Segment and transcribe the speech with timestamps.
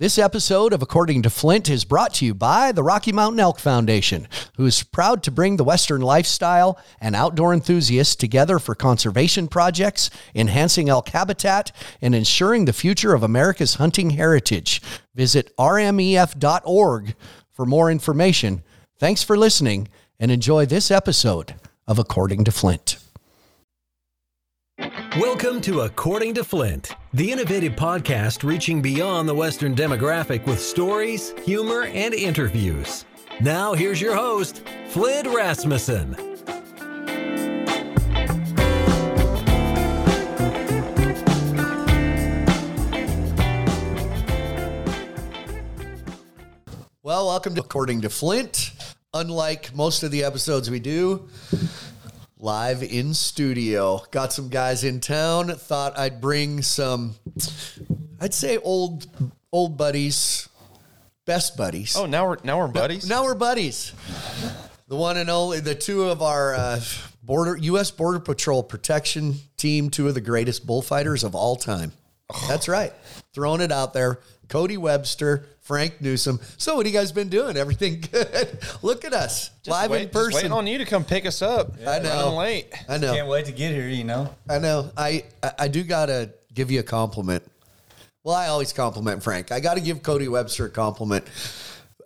[0.00, 3.58] This episode of According to Flint is brought to you by the Rocky Mountain Elk
[3.58, 9.46] Foundation, who is proud to bring the Western lifestyle and outdoor enthusiasts together for conservation
[9.46, 14.80] projects, enhancing elk habitat, and ensuring the future of America's hunting heritage.
[15.14, 17.14] Visit rmef.org
[17.50, 18.62] for more information.
[18.98, 19.88] Thanks for listening
[20.18, 21.56] and enjoy this episode
[21.86, 22.99] of According to Flint.
[25.18, 31.34] Welcome to According to Flint, the innovative podcast reaching beyond the Western demographic with stories,
[31.44, 33.04] humor, and interviews.
[33.40, 36.14] Now, here's your host, Flint Rasmussen.
[47.02, 48.70] Well, welcome to According to Flint.
[49.12, 51.28] Unlike most of the episodes we do,
[52.40, 54.02] live in studio.
[54.10, 55.48] Got some guys in town.
[55.48, 57.14] Thought I'd bring some,
[58.20, 59.06] I'd say old
[59.52, 60.48] old buddies,
[61.26, 61.96] best buddies.
[61.96, 63.08] Oh, now we're now we're buddies.
[63.08, 63.92] Now we're buddies.
[64.88, 66.80] The one and only, the two of our uh,
[67.22, 67.90] border U.S.
[67.90, 71.92] Border Patrol protection team, two of the greatest bullfighters of all time.
[72.48, 72.92] That's right.
[73.34, 74.20] Throwing it out there.
[74.50, 76.38] Cody Webster, Frank Newsom.
[76.58, 77.56] So, what have you guys been doing?
[77.56, 78.58] Everything good?
[78.82, 80.34] Look at us Just live wait- in just person.
[80.34, 81.72] waiting on you to come pick us up.
[81.86, 82.36] I know.
[82.36, 82.66] Late.
[82.88, 83.14] I know.
[83.14, 84.34] Can't wait to get here, you know.
[84.50, 84.90] I know.
[84.96, 87.44] I I- I do gotta give you a compliment.
[88.24, 89.50] Well, I always compliment Frank.
[89.50, 91.24] I got to give Cody Webster a compliment.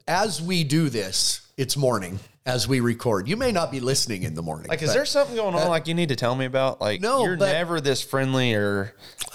[0.07, 3.27] As we do this, it's morning as we record.
[3.27, 4.69] You may not be listening in the morning.
[4.69, 6.81] Like, is but- there something going on uh, like you need to tell me about?
[6.81, 8.95] Like, No, you're but- never this friendly or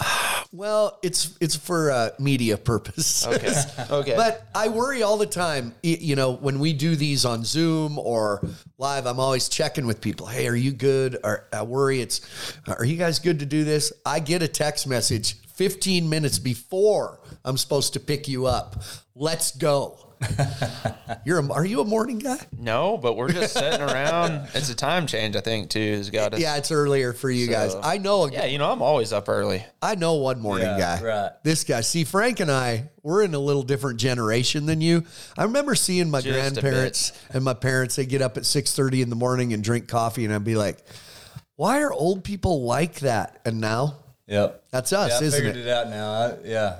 [0.52, 3.24] Well, it's it's for uh, media purposes.
[3.26, 3.54] okay,
[3.94, 4.16] okay.
[4.16, 5.74] But I worry all the time.
[5.82, 8.44] You know, when we do these on Zoom or
[8.76, 10.26] live, I'm always checking with people.
[10.26, 11.18] Hey, are you good?
[11.22, 12.20] Or I worry it's,
[12.66, 13.92] are you guys good to do this?
[14.04, 18.82] I get a text message 15 minutes before I'm supposed to pick you up.
[19.14, 19.98] Let's go.
[21.24, 22.38] You're a, are you a morning guy?
[22.58, 24.48] no, but we're just sitting around.
[24.54, 25.96] It's a time change, I think, too.
[25.96, 26.40] Has got us.
[26.40, 27.74] Yeah, it's earlier for you guys.
[27.82, 28.24] I know.
[28.24, 28.44] A, yeah.
[28.46, 29.64] You know, I'm always up early.
[29.82, 31.02] I know one morning Yeah, guy.
[31.04, 31.30] right.
[31.44, 31.80] This guy.
[31.82, 35.04] See, Frank and I, we're in a little different generation than you.
[35.38, 39.10] I remember seeing my Just grandparents and my parents, they get up at 6.30 in
[39.10, 40.78] the morning and drink coffee, and I'd be like,
[41.56, 43.40] why are old people like that?
[43.44, 44.64] And now, Yep.
[44.70, 45.66] That's us, yeah, I isn't figured it?
[45.66, 46.12] it out now.
[46.12, 46.76] I, yeah.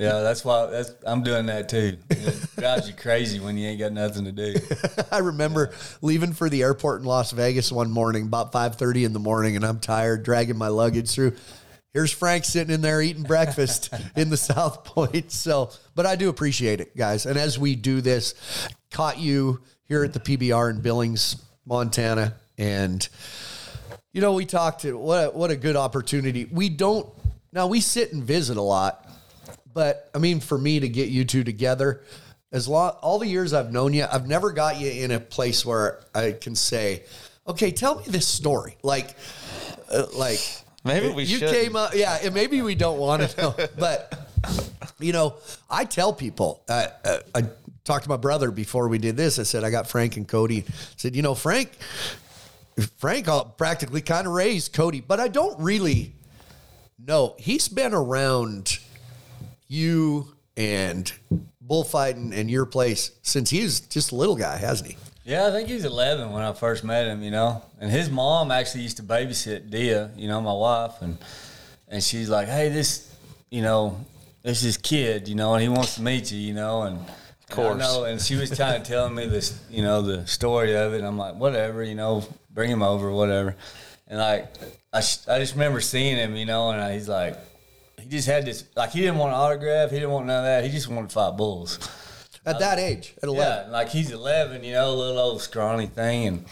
[0.00, 1.98] Yeah, that's why that's, I'm doing that too.
[2.08, 4.54] It drives you crazy when you ain't got nothing to do.
[5.12, 9.18] I remember leaving for the airport in Las Vegas one morning, about 5.30 in the
[9.18, 11.34] morning, and I'm tired, dragging my luggage through.
[11.92, 15.32] Here's Frank sitting in there eating breakfast in the South Point.
[15.32, 17.26] So, but I do appreciate it, guys.
[17.26, 18.34] And as we do this,
[18.90, 23.06] caught you here at the PBR in Billings, Montana, and
[24.14, 26.46] you know we talked to what a, what a good opportunity.
[26.46, 27.06] We don't
[27.52, 29.06] now we sit and visit a lot,
[29.72, 32.02] but I mean for me to get you two together,
[32.52, 35.64] as long all the years I've known you, I've never got you in a place
[35.64, 37.04] where I can say,
[37.46, 39.16] okay, tell me this story, like
[39.92, 40.40] uh, like.
[40.82, 41.58] Maybe we you shouldn't.
[41.58, 42.18] came up, yeah.
[42.22, 44.30] And maybe we don't want to know, but
[44.98, 45.34] you know,
[45.68, 46.62] I tell people.
[46.68, 47.42] Uh, uh, I
[47.84, 49.38] talked to my brother before we did this.
[49.38, 50.64] I said I got Frank and Cody.
[50.66, 51.70] I said, you know, Frank,
[52.98, 56.14] Frank practically kind of raised Cody, but I don't really
[56.98, 57.34] know.
[57.38, 58.78] He's been around
[59.70, 61.10] you and
[61.60, 64.96] bullfighting and your place since he's just a little guy, hasn't he?
[65.24, 67.62] Yeah, I think he was 11 when I first met him, you know.
[67.78, 71.16] And his mom actually used to babysit Dia, you know, my wife, and
[71.88, 73.14] and she's like, "Hey, this,
[73.50, 74.04] you know,
[74.42, 77.56] this is kid, you know, and he wants to meet you, you know." And of
[77.56, 77.78] course.
[77.78, 80.98] know, and she was kind of telling me this, you know, the story of it.
[80.98, 83.56] And I'm like, whatever, you know, bring him over, whatever.
[84.08, 84.46] And like,
[84.92, 87.49] I, sh- I just remember seeing him, you know, and I, he's like, he
[88.10, 90.64] just had this, like, he didn't want an autograph, he didn't want none of that.
[90.64, 91.78] He just wanted five fight bulls.
[92.44, 93.66] At that uh, age, at 11.
[93.66, 96.44] Yeah, like he's 11, you know, a little old scrawny thing, and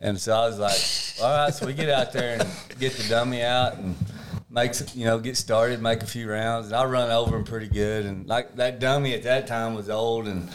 [0.00, 0.78] and so I was like,
[1.22, 2.48] all right, so we get out there and
[2.78, 3.94] get the dummy out and
[4.50, 7.44] make, some- you know, get started, make a few rounds, and I run over him
[7.44, 10.48] pretty good, and like that dummy at that time was old and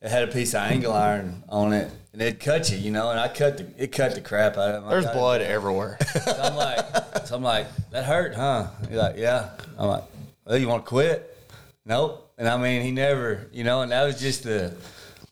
[0.00, 3.10] it had a piece of angle iron on it, and it cut you, you know,
[3.10, 4.88] and I cut the it cut the crap out of him.
[4.88, 5.98] I There's it blood everywhere.
[6.26, 8.68] So I'm like, so I'm like, that hurt, huh?
[8.88, 9.50] He's like, yeah.
[9.78, 10.04] I'm like,
[10.44, 11.36] well, you want to quit?
[11.84, 12.32] Nope.
[12.38, 14.74] And I mean, he never, you know, and that was just the,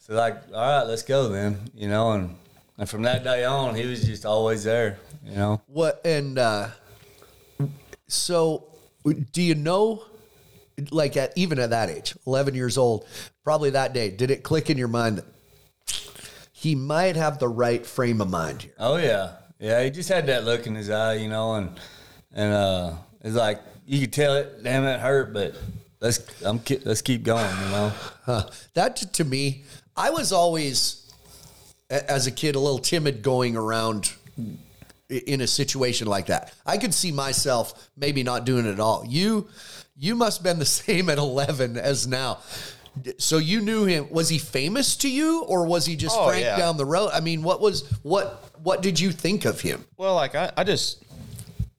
[0.00, 2.36] so like, all right, let's go then, you know, and
[2.78, 5.60] and from that day on, he was just always there, you know.
[5.66, 6.68] What and uh,
[8.08, 8.64] so
[9.32, 10.04] do you know
[10.90, 13.06] like at even at that age, 11 years old,
[13.44, 15.24] probably that day, did it click in your mind that
[16.52, 18.72] he might have the right frame of mind here?
[18.78, 19.82] Oh yeah, yeah.
[19.84, 21.70] He just had that look in his eye, you know, and
[22.32, 22.92] and uh,
[23.22, 24.62] it's like you could tell it.
[24.62, 25.54] Damn, it hurt, but
[26.00, 27.50] let's I'm let's keep going.
[27.64, 27.92] You know,
[28.24, 28.48] Huh.
[28.74, 29.64] That to- to me,
[29.96, 31.12] I was always,
[31.90, 34.12] as a kid, a little timid going around
[35.10, 36.52] in a situation like that.
[36.64, 39.04] I could see myself maybe not doing it at all.
[39.06, 39.48] You,
[39.96, 42.38] you must have been the same at 11 as now.
[43.18, 44.08] So you knew him.
[44.10, 46.56] Was he famous to you, or was he just Oh, Frank yeah.
[46.56, 47.10] down the road?
[47.12, 48.50] I mean, what was what?
[48.62, 49.84] What did you think of him?
[49.96, 51.02] Well, like I, I just,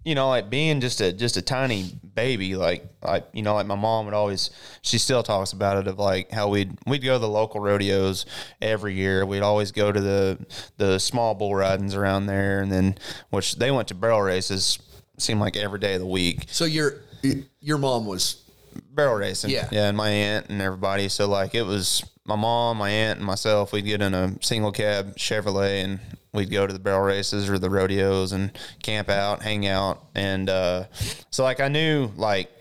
[0.03, 3.65] you know, like being just a just a tiny baby, like like you know, like
[3.65, 4.49] my mom would always.
[4.81, 8.25] She still talks about it of like how we'd we'd go to the local rodeos
[8.61, 9.25] every year.
[9.25, 10.45] We'd always go to the
[10.75, 12.97] the small bull ridings around there, and then
[13.29, 14.79] which they went to barrel races.
[15.17, 17.04] Seemed like every day of the week So your
[17.59, 18.43] your mom was
[18.91, 19.51] barrel racing.
[19.51, 19.67] Yeah.
[19.71, 21.09] yeah, and my aunt and everybody.
[21.09, 23.71] So like it was my mom, my aunt, and myself.
[23.71, 25.99] We'd get in a single cab Chevrolet and
[26.33, 28.51] we'd go to the barrel races or the rodeos and
[28.83, 30.85] camp out, hang out, and uh,
[31.29, 32.51] so like I knew like.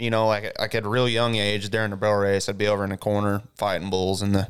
[0.00, 2.68] You know, like like at a real young age during the barrel race, I'd be
[2.68, 4.48] over in the corner fighting bulls in the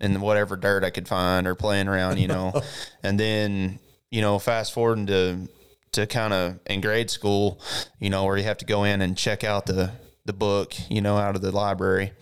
[0.00, 2.62] in whatever dirt I could find or playing around, you know.
[3.02, 3.78] and then,
[4.10, 5.48] you know, fast forwarding to
[5.94, 7.60] to kind of in grade school,
[7.98, 9.92] you know, where you have to go in and check out the
[10.26, 12.12] the book, you know, out of the library.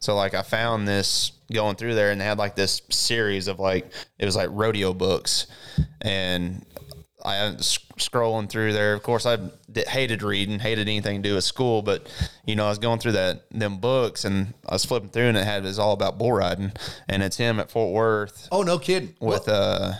[0.00, 3.58] So like I found this going through there and they had like this series of
[3.58, 5.46] like it was like rodeo books
[6.00, 6.64] and
[7.28, 8.94] I scrolling through there.
[8.94, 9.38] Of course, I
[9.74, 12.10] hated reading, hated anything to do with school, but
[12.46, 15.36] you know, I was going through that them books and I was flipping through and
[15.36, 16.72] it had it was all about bull riding
[17.08, 19.92] and it's him at Fort Worth oh no kidding with uh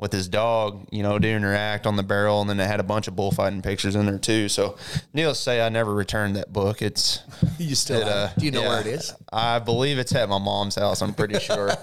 [0.00, 2.80] with his dog, you know, doing her act on the barrel, and then it had
[2.80, 4.48] a bunch of bullfighting pictures in there too.
[4.48, 4.78] So,
[5.12, 6.80] needless to say, I never returned that book.
[6.80, 7.20] It's
[7.58, 8.68] you still it, uh, do you know yeah.
[8.68, 9.14] where it is?
[9.30, 11.02] I believe it's at my mom's house.
[11.02, 11.70] I'm pretty sure.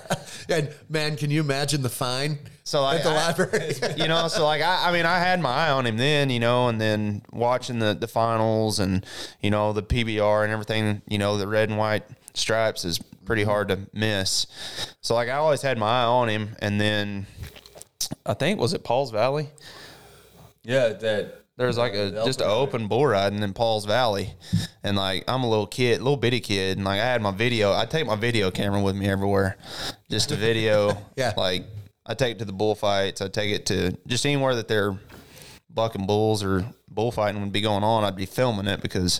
[0.50, 3.75] And man, can you imagine the fine So like, at the I- library?
[3.98, 6.42] you know, so like I, I mean, I had my eye on him then, you
[6.42, 9.06] know, and then watching the the finals and
[9.42, 12.04] you know the PBR and everything, you know, the red and white
[12.34, 13.52] stripes is pretty mm-hmm.
[13.52, 14.48] hard to miss.
[15.00, 17.25] So like I always had my eye on him, and then
[18.25, 19.48] I think was it Pauls Valley.
[20.64, 24.34] yeah, that There's like a just an open open bull riding in Pauls Valley,
[24.84, 27.74] and like I'm a little kid, little bitty kid, and like I had my video.
[27.74, 29.56] I take my video camera with me everywhere,
[30.10, 30.98] just to video.
[31.16, 31.34] Yeah.
[31.36, 31.64] Like
[32.07, 33.21] I take it to the bullfights.
[33.21, 34.98] I take it to just anywhere that they're
[35.69, 38.04] bucking bulls or bullfighting would be going on.
[38.04, 39.19] I'd be filming it because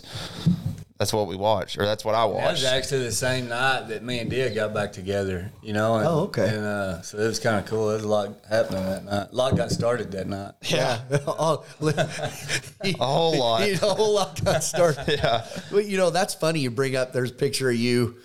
[0.98, 2.42] that's what we watch, or that's what I watch.
[2.42, 5.96] That was actually the same night that me and Dia got back together, you know.
[5.96, 6.48] And, Oh, okay.
[6.48, 7.86] And uh, so it was kind of cool.
[7.88, 9.28] There was a lot happening that night.
[9.30, 10.54] A lot got started that night.
[10.64, 10.98] Yeah,
[11.28, 13.62] Oh, a whole lot.
[13.68, 15.04] A whole lot got started.
[15.18, 15.46] Yeah.
[15.70, 16.60] Well, you know that's funny.
[16.60, 18.16] You bring up there's a picture of you,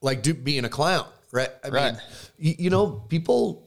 [0.00, 1.50] like do, being a clown, right?
[1.62, 1.92] I Right.
[1.92, 2.02] mean,
[2.38, 3.62] you, you know, people.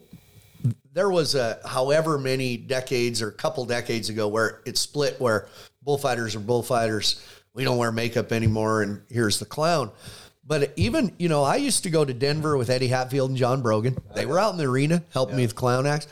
[0.94, 5.48] There was a however many decades or a couple decades ago where it split where
[5.84, 7.22] bullfighters are bullfighters.
[7.54, 9.92] We don't wear makeup anymore, and here's the clown.
[10.48, 13.62] But even you know, I used to go to Denver with Eddie Hatfield and John
[13.62, 13.98] Brogan.
[14.14, 16.08] They were out in the arena helping me with clown acts.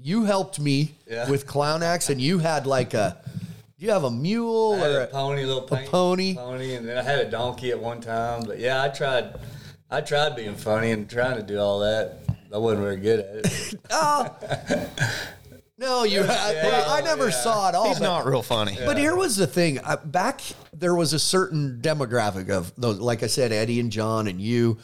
[0.00, 1.28] You helped me Yeah.
[1.28, 3.16] with clown acts, and you had like a.
[3.78, 6.34] Do you have a mule or a pony, little paint pony.
[6.34, 8.42] pony, and then I had a donkey at one time.
[8.44, 9.34] But yeah, I tried,
[9.88, 12.18] I tried being funny and trying to do all that.
[12.52, 13.74] I wasn't very good at it.
[13.90, 14.36] Oh.
[15.80, 16.22] No, you.
[16.22, 17.30] I, yeah, I never yeah.
[17.42, 17.86] saw it all.
[17.88, 18.76] He's but- not real funny.
[18.84, 19.78] But here was the thing.
[19.78, 20.40] Uh, back
[20.72, 24.78] there was a certain demographic of those, like I said, Eddie and John and you,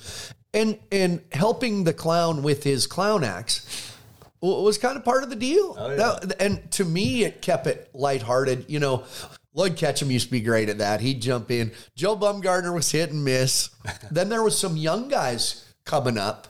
[0.53, 3.93] and and helping the clown with his clown acts
[4.41, 5.74] was kind of part of the deal.
[5.77, 5.96] Oh, yeah.
[6.22, 8.67] That- and to me, it kept it lighthearted.
[8.69, 9.05] You know,
[9.53, 11.00] Lloyd Ketchum used to be great at that.
[11.00, 11.72] He'd jump in.
[11.96, 13.70] Joe Baumgartner was hit and miss.
[14.12, 16.46] then there was some young guys coming up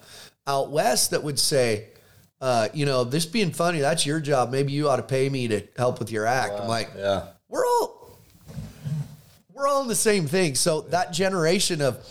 [0.46, 1.88] out west that would say.
[2.40, 4.50] Uh, you know, this being funny, that's your job.
[4.50, 6.52] Maybe you ought to pay me to help with your act.
[6.60, 7.28] I'm like, Yeah.
[7.48, 8.18] we're all
[9.54, 10.54] we're all in the same thing.
[10.54, 12.04] So that generation of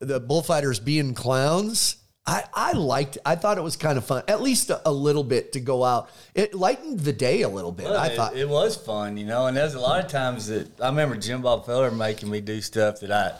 [0.00, 3.18] the bullfighters being clowns, I, I liked.
[3.24, 5.84] I thought it was kind of fun, at least a, a little bit to go
[5.84, 6.10] out.
[6.34, 7.84] It lightened the day a little bit.
[7.86, 8.36] Well, I it, thought.
[8.36, 11.40] it was fun, you know, and there's a lot of times that I remember Jim
[11.42, 13.32] Bob Feller making me do stuff that I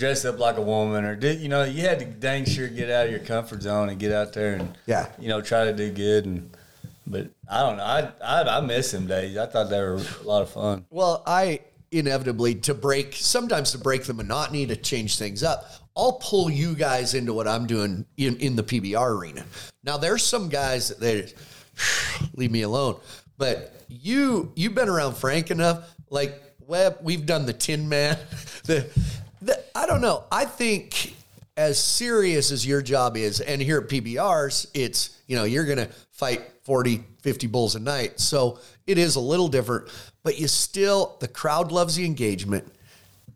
[0.00, 2.90] dress up like a woman or did, you know, you had to dang sure get
[2.90, 5.06] out of your comfort zone and get out there and, Yeah.
[5.18, 6.24] you know, try to do good.
[6.24, 6.50] And,
[7.06, 7.84] but I don't know.
[7.84, 9.36] I, I, I miss them days.
[9.36, 10.86] I thought they were a lot of fun.
[10.90, 11.60] Well, I
[11.92, 15.70] inevitably to break sometimes to break the monotony to change things up.
[15.96, 19.44] I'll pull you guys into what I'm doing in, in the PBR arena.
[19.84, 21.30] Now there's some guys that they
[22.34, 22.98] leave me alone,
[23.36, 25.92] but you you've been around Frank enough.
[26.08, 28.16] Like Webb, we've done the Tin Man.
[28.64, 28.88] the,
[29.42, 30.24] the I don't know.
[30.30, 31.14] I think
[31.56, 35.78] as serious as your job is, and here at PBRs, it's, you know, you're going
[35.78, 38.18] to fight 40, 50 bulls a night.
[38.18, 39.88] So it is a little different,
[40.22, 42.66] but you still, the crowd loves the engagement.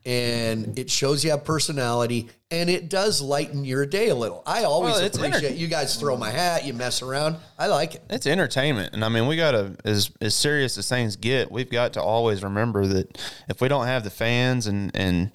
[0.06, 4.42] And it shows you have personality and it does lighten your day a little.
[4.46, 7.36] I always Well, appreciate enter- you guys throw my hat, you mess around.
[7.58, 8.02] I like it.
[8.10, 11.50] It's entertainment, and I mean, we gotta as as serious as things get.
[11.50, 13.18] We've got to always remember that
[13.48, 15.34] if we don't have the fans and and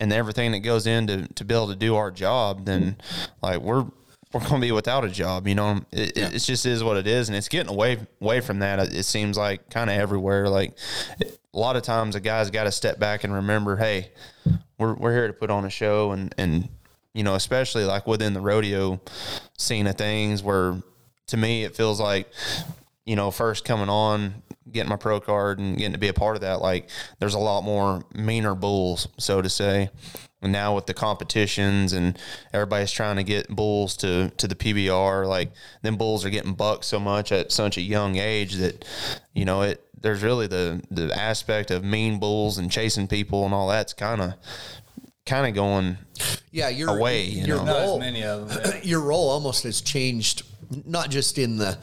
[0.00, 2.96] and everything that goes into to be able to do our job, then
[3.42, 3.84] like we're
[4.32, 5.46] we're gonna be without a job.
[5.46, 8.58] You know, it, it just is what it is, and it's getting away away from
[8.58, 8.80] that.
[8.92, 10.48] It seems like kind of everywhere.
[10.48, 10.74] Like
[11.56, 14.10] a lot of times, a guy's got to step back and remember, hey,
[14.78, 16.68] we're we're here to put on a show, and and
[17.14, 19.00] you know, especially like within the rodeo
[19.56, 20.80] scene of things, where
[21.28, 22.28] to me it feels like
[23.06, 26.34] you know first coming on getting my pro card and getting to be a part
[26.34, 29.90] of that like there's a lot more meaner bulls so to say.
[30.42, 32.18] And now with the competitions and
[32.52, 36.84] everybody's trying to get bulls to to the PBR like them bulls are getting bucked
[36.84, 38.84] so much at such a young age that
[39.32, 43.52] you know it there's really the the aspect of mean bulls and chasing people and
[43.52, 44.34] all that's kind of
[45.26, 45.98] kind of going
[46.52, 47.80] Yeah, your Away, you your know.
[47.86, 48.60] Role, many of them.
[48.64, 48.80] yeah.
[48.84, 50.44] your role almost has changed,
[50.84, 51.76] not just in the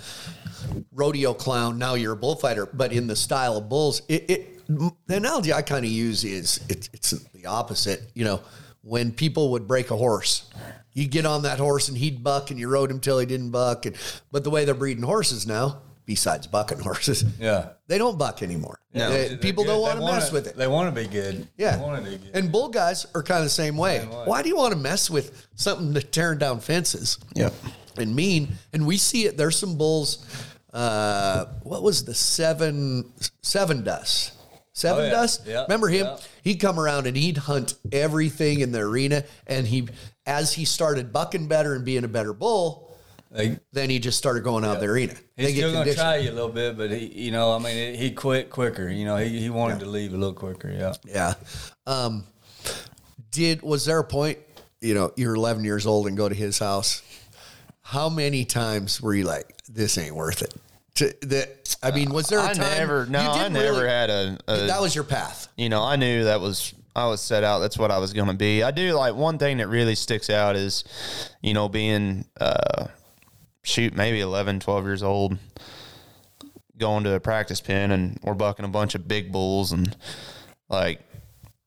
[0.93, 1.77] rodeo clown.
[1.77, 4.01] Now you're a bullfighter, but in the style of bulls.
[4.07, 4.67] It, it
[5.07, 8.09] the analogy I kind of use is it, it's the opposite.
[8.13, 8.41] You know,
[8.83, 10.49] when people would break a horse.
[10.95, 13.49] You get on that horse and he'd buck, and you rode him till he didn't
[13.49, 13.87] buck.
[13.87, 13.97] And,
[14.31, 17.69] but the way they're breeding horses now, besides bucking horses, Yeah.
[17.87, 18.79] they don't buck anymore.
[18.93, 19.09] No.
[19.09, 19.69] They- They're people good.
[19.71, 20.55] don't want to mess with it.
[20.57, 21.47] They want to be good.
[21.57, 21.75] Yeah.
[21.77, 22.21] They want good.
[22.33, 23.99] And bull guys are kind of the same way.
[23.99, 24.23] Same way.
[24.25, 27.17] Why do you want to mess with something that's tearing down fences?
[27.35, 27.53] Yep.
[27.97, 28.49] And mean.
[28.73, 29.37] And we see it.
[29.37, 30.25] There's some bulls.
[30.73, 34.33] Uh, what was the seven seven dust?
[34.75, 35.11] Seven Oh, yeah.
[35.11, 35.43] dust.
[35.45, 35.61] Yeah.
[35.63, 36.07] Remember him?
[36.07, 36.17] Yeah.
[36.43, 39.23] He'd come around and he'd hunt everything in the arena.
[39.45, 39.87] And he,
[40.25, 42.92] as he started bucking better and being a better bull,
[43.33, 45.13] They, then he just started going out the arena.
[45.35, 47.51] he's They get still going to try you a little bit, but he, you know,
[47.51, 48.87] I mean, he quit quicker.
[48.87, 50.69] You know, he, he wanted to leave a little quicker.
[50.71, 50.93] Yeah.
[51.03, 51.33] Yeah.
[51.87, 52.25] Um,
[53.31, 54.37] did was there a point?
[54.81, 57.01] You know, you're 11 years old and go to his house.
[57.81, 60.53] How many times were you like, "This ain't worth it"?
[60.95, 62.65] To, that I mean, was there a I time?
[62.65, 65.47] I never no you I didn't never really- had a, a That was your path.
[65.57, 67.59] you know, I knew that was I was set out.
[67.59, 68.61] That's what I was going to be.
[68.61, 70.83] I do like one thing that really sticks out is,
[71.41, 72.85] you know, being uh,
[73.63, 75.37] shoot maybe 11, 12 years old,
[76.77, 79.95] going to a practice pen and we're bucking a bunch of big bulls and
[80.69, 81.01] like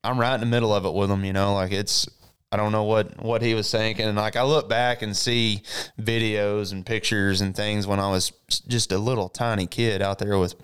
[0.07, 1.25] I'm right in the middle of it with them.
[1.25, 2.09] You know, like it's.
[2.53, 4.07] I don't know what, what he was thinking.
[4.07, 5.63] And like I look back and see
[6.01, 8.33] videos and pictures and things when I was
[8.69, 10.55] just a little tiny kid out there with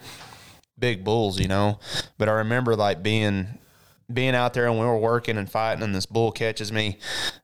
[0.79, 1.81] big bulls, you know.
[2.19, 3.59] But I remember like being
[4.13, 6.99] being out there and we were working and fighting and this bull catches me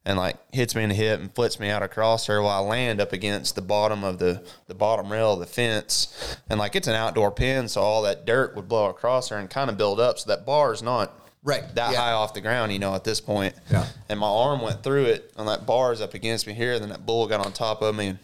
[0.04, 2.66] and like hits me in the hip and flips me out across her while I
[2.66, 6.36] land up against the bottom of the the bottom rail of the fence.
[6.48, 9.48] And like it's an outdoor pen, so all that dirt would blow across her and
[9.48, 11.12] kind of build up so that bar is not
[11.44, 11.98] Right, that yeah.
[11.98, 13.54] high off the ground, you know, at this point.
[13.70, 13.86] Yeah.
[14.08, 16.82] And my arm went through it and that bar is up against me here, And
[16.82, 18.18] then that bull got on top of me and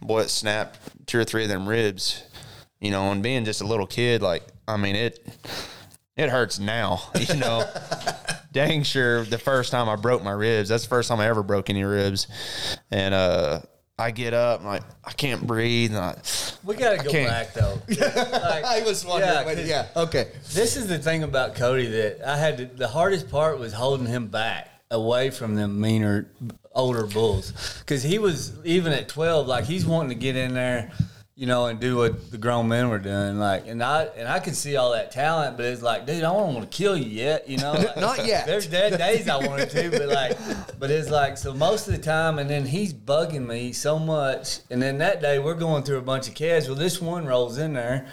[0.00, 2.22] boy it snapped two or three of them ribs.
[2.80, 5.26] You know, and being just a little kid, like I mean it
[6.16, 7.68] it hurts now, you know.
[8.52, 11.42] Dang sure the first time I broke my ribs, that's the first time I ever
[11.42, 12.28] broke any ribs.
[12.90, 13.60] And uh
[13.98, 16.16] I get up and like I can't breathe and I
[16.64, 17.80] We got to I go can't- back though.
[17.88, 19.32] Like, I was wondering.
[19.32, 19.86] Yeah, when- Yeah.
[19.96, 20.28] Okay.
[20.52, 24.06] This is the thing about Cody that I had to, the hardest part was holding
[24.06, 26.30] him back away from them meaner
[26.72, 30.90] older bulls because he was even at 12 like he's wanting to get in there
[31.36, 34.38] you know and do what the grown men were doing like and I and I
[34.38, 37.10] could see all that talent but it's like dude I don't want to kill you
[37.10, 38.46] yet you know Like, Not yet.
[38.46, 40.38] there's dead days I wanted to but like
[40.78, 44.60] but it's like so most of the time and then he's bugging me so much
[44.70, 47.58] and then that day we're going through a bunch of calves well this one rolls
[47.58, 48.06] in there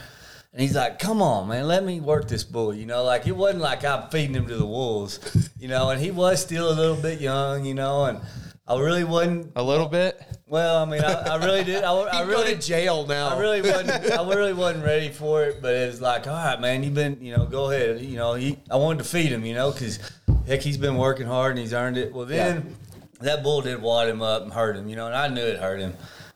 [0.53, 3.31] and he's like, "Come on, man, let me work this bull." You know, like it
[3.31, 5.91] wasn't like I'm feeding him to the wolves, you know.
[5.91, 8.03] And he was still a little bit young, you know.
[8.03, 8.19] And
[8.67, 9.53] I really wasn't.
[9.55, 10.21] a little bit.
[10.51, 11.81] Well, I mean, I, I really did.
[11.81, 13.29] I, I really go to jail now.
[13.29, 13.89] I really wasn't.
[13.89, 15.61] I really wasn't ready for it.
[15.61, 18.01] But it was like, all right, man, you've been, you know, go ahead.
[18.01, 19.99] You know, he, I wanted to feed him, you know, because
[20.45, 22.13] heck, he's been working hard and he's earned it.
[22.13, 22.75] Well, then
[23.21, 25.57] that bull did wad him up and hurt him, you know, and I knew it
[25.57, 25.93] hurt him.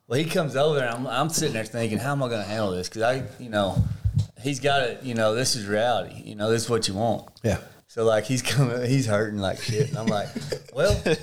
[0.07, 0.89] Well, he comes over there.
[0.89, 2.88] I'm, I'm sitting there thinking, how am I going to handle this?
[2.88, 3.84] Because I, you know,
[4.41, 5.03] he's got it.
[5.03, 6.22] You know, this is reality.
[6.24, 7.27] You know, this is what you want.
[7.43, 7.57] Yeah.
[7.88, 10.29] So like he's coming, he's hurting like shit, and I'm like,
[10.74, 11.17] well, and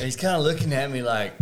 [0.00, 1.34] he's kind of looking at me like,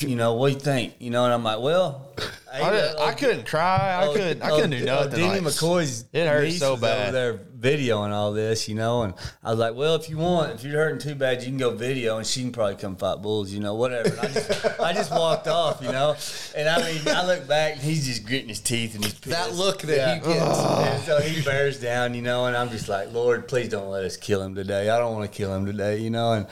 [0.00, 0.94] you know, what do you think?
[0.98, 2.06] You know, and I'm like, well,
[2.52, 3.98] I, didn't- I oh, couldn't cry.
[4.02, 4.42] I Oh, couldn't.
[4.42, 5.10] I oh, couldn't do oh, nothing.
[5.12, 7.08] Denny like- McCoy's It hurt so bad.
[7.08, 10.52] over there videoing all this, you know, and I was like, well, if you want,
[10.52, 13.22] if you're hurting too bad, you can go video, and she can probably come fight
[13.22, 14.10] bulls, you know, whatever.
[14.10, 16.14] And I just, I just walked off, you know,
[16.54, 19.46] and I mean, I look back, and he's just gritting his teeth and he's That
[19.48, 19.58] pissed.
[19.58, 20.58] look that he gets.
[20.58, 24.04] And so he bears down, you know, and I'm just like, Lord, please don't let
[24.04, 24.90] us kill him today.
[24.90, 26.46] I don't want to kill him today, you know, and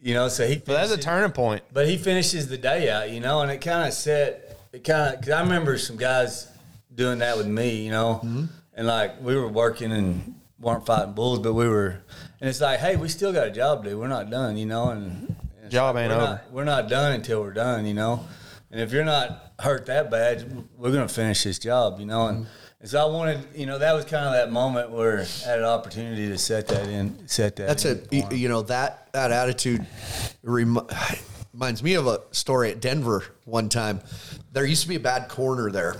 [0.00, 0.56] you know, so he.
[0.56, 1.62] But that's a turning point.
[1.72, 5.14] but he finishes the day out, you know, and it kind of set, it kind
[5.14, 6.50] of, because I remember some guys
[6.94, 8.44] doing that with me, you know, Mm-hmm.
[8.74, 12.00] and like we were working and weren't fighting bulls, but we were,
[12.40, 13.98] and it's like, hey, we still got a job to do.
[13.98, 16.26] We're not done, you know, and, and Job like, ain't we're over.
[16.26, 18.26] Not, we're not done until we're done, you know,
[18.70, 22.46] and if you're not hurt that bad, we're gonna finish this job, you know, and.
[22.80, 25.58] And so I wanted, you know, that was kind of that moment where I had
[25.58, 27.66] an opportunity to set that in, set that.
[27.66, 28.32] That's a for 'em.
[28.36, 29.84] you know that that attitude
[30.44, 30.80] remi-
[31.52, 34.00] reminds me of a story at Denver one time.
[34.52, 35.96] There used to be a bad corner there,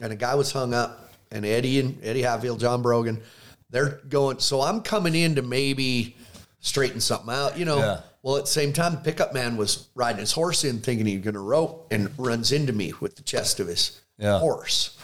[0.00, 3.20] and a guy was hung up, and Eddie and Eddie Hatfield, John Brogan,
[3.68, 4.38] they're going.
[4.38, 6.16] So I'm coming in to maybe
[6.60, 7.78] straighten something out, you know.
[7.78, 8.00] Yeah.
[8.22, 11.16] Well, at the same time, the pickup man was riding his horse in, thinking he
[11.16, 14.38] was going to rope, and runs into me with the chest of his Yeah.
[14.38, 14.96] horse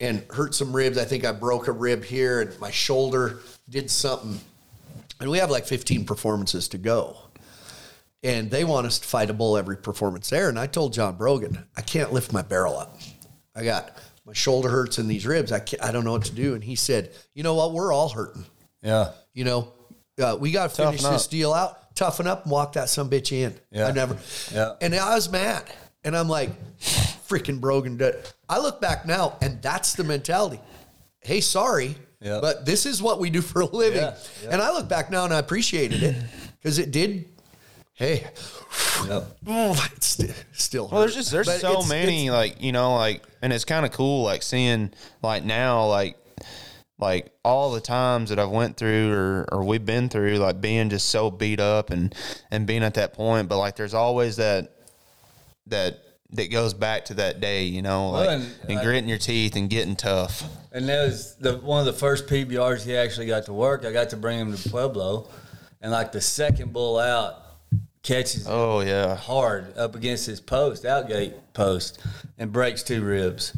[0.00, 0.98] and hurt some ribs.
[0.98, 4.38] I think I broke a rib here, and my shoulder did something.
[5.20, 7.16] And we have like 15 performances to go.
[8.22, 10.48] And they want us to fight a bull every performance there.
[10.48, 12.98] And I told John Brogan, I can't lift my barrel up.
[13.54, 15.52] I got my shoulder hurts and these ribs.
[15.52, 16.54] I can't, I don't know what to do.
[16.54, 17.72] And he said, You know what?
[17.72, 18.44] We're all hurting.
[18.82, 19.12] yeah.
[19.34, 19.72] You know,
[20.20, 23.30] uh, we got to finish this deal out, toughen up, and walk that some bitch
[23.30, 23.54] in.
[23.70, 23.86] Yeah.
[23.86, 24.16] I never.
[24.52, 24.74] Yeah.
[24.80, 26.50] And I was mad, and I'm like,
[27.28, 27.96] freaking Brogan.
[27.96, 28.16] did-
[28.48, 30.60] I look back now, and that's the mentality.
[31.20, 32.38] Hey, sorry, Yeah.
[32.40, 34.00] but this is what we do for a living.
[34.00, 34.48] Yeah, yeah.
[34.52, 36.16] And I look back now, and I appreciated it
[36.60, 37.26] because it did.
[37.94, 38.24] Hey,
[39.08, 39.36] Yep.
[39.48, 40.88] oh, it st- still.
[40.88, 43.64] Well, there's just there's But so it's- many it's- like you know like, and it's
[43.64, 44.92] kind of cool like seeing
[45.22, 46.16] like now like
[47.00, 50.90] like all the times that I've went through or or we've been through like being
[50.90, 52.14] just so beat up and
[52.52, 54.72] and being at that point, but like there's always that
[55.66, 55.98] that
[56.32, 59.56] that goes back to that day, you know, like and and, I- gritting your teeth
[59.56, 60.42] and getting tough.
[60.72, 63.84] And that was the one of the first PBRs he actually got to work.
[63.84, 65.30] I got to bring him to Pueblo,
[65.80, 67.42] and like the second bull out
[68.02, 69.14] catches Oh yeah.
[69.16, 72.00] hard up against his post, outgate post,
[72.36, 73.56] and breaks two ribs.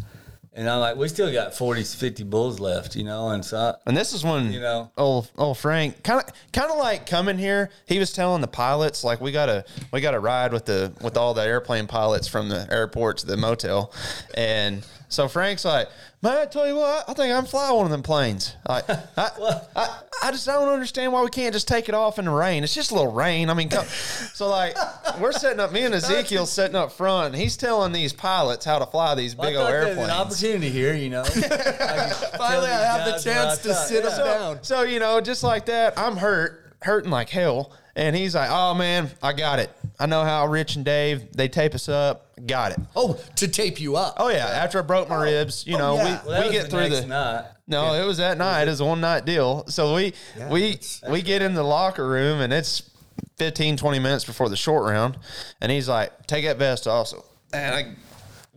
[0.53, 3.31] And I'm like, we still got 40, 50 bulls left, you know.
[3.31, 4.91] And so I, And this is when You know.
[4.99, 7.71] old old Frank kind of kind of like coming here.
[7.87, 11.35] He was telling the pilots like we gotta we gotta ride with the with all
[11.35, 13.93] the airplane pilots from the airport to the motel,
[14.35, 15.89] and so Frank's like,
[16.23, 18.55] man, I tell you what, I think I'm fly one of them planes.
[18.69, 19.29] Like, I,
[19.75, 22.63] I, I just don't understand why we can't just take it off in the rain.
[22.63, 23.51] It's just a little rain.
[23.51, 24.77] I mean, come, so like
[25.21, 25.73] we're setting up.
[25.73, 29.37] Me and Ezekiel setting up front, and he's telling these pilots how to fly these
[29.37, 29.99] I big old airplanes.
[29.99, 31.25] an opportunity here, you know.
[31.25, 34.63] Finally, I have the chance to sit him so, down.
[34.63, 37.73] So you know, just like that, I'm hurt, hurting like hell.
[37.97, 39.71] And he's like, "Oh man, I got it.
[39.99, 42.27] I know how Rich and Dave they tape us up.
[42.47, 42.79] Got it.
[42.97, 44.15] Oh, to tape you up.
[44.19, 44.47] Oh yeah.
[44.47, 46.23] After I broke my oh, ribs, you oh, know, yeah.
[46.23, 47.07] we, Well, we get the through next the.
[47.09, 47.45] night.
[47.67, 48.65] No, it was that night.
[48.65, 49.67] It was a one night deal.
[49.67, 50.15] So we
[50.51, 52.89] we we get in the locker room and it's
[53.39, 55.19] 15, 20 minutes before the short round,
[55.61, 57.95] and he's like, "Take that vest also." And I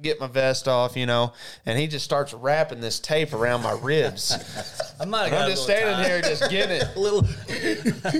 [0.03, 1.33] get my vest off, you know,
[1.65, 4.31] and he just starts wrapping this tape around my ribs.
[4.99, 6.23] I might have I'm just standing tired.
[6.25, 6.95] here, just getting it.
[6.97, 7.25] little.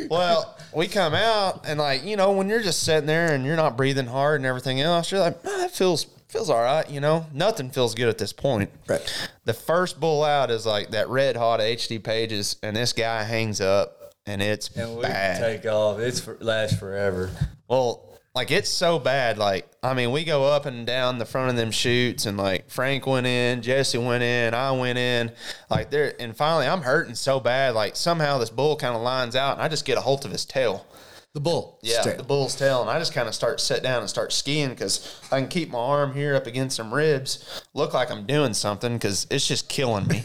[0.10, 3.56] Well, we come out and like you know when you're just sitting there and you're
[3.56, 6.89] not breathing hard and everything else, you're like, ah, it feels feels all right.
[6.89, 8.69] You know, nothing feels good at this point.
[8.88, 9.30] Right.
[9.46, 13.62] The first bull out is like that red hot HD pages, and this guy hangs
[13.62, 15.39] up, and it's And we bad.
[15.39, 16.00] take off.
[16.00, 17.30] It's for, lasts forever.
[17.67, 19.38] Well, like it's so bad.
[19.38, 22.69] Like I mean, we go up and down the front of them chutes, and like
[22.69, 25.32] Frank went in, Jesse went in, I went in.
[25.69, 27.76] Like there, and finally, I'm hurting so bad.
[27.76, 30.32] Like somehow this bull kind of lines out, and I just get a hold of
[30.32, 30.86] his tail.
[31.34, 31.80] The bull.
[31.82, 32.15] Yeah, Stay.
[32.15, 35.19] the bull's tail, and I just kind of start sit down and start skiing because
[35.32, 38.93] I can keep my arm here up against some ribs, look like I'm doing something
[38.93, 40.24] because it's just killing me.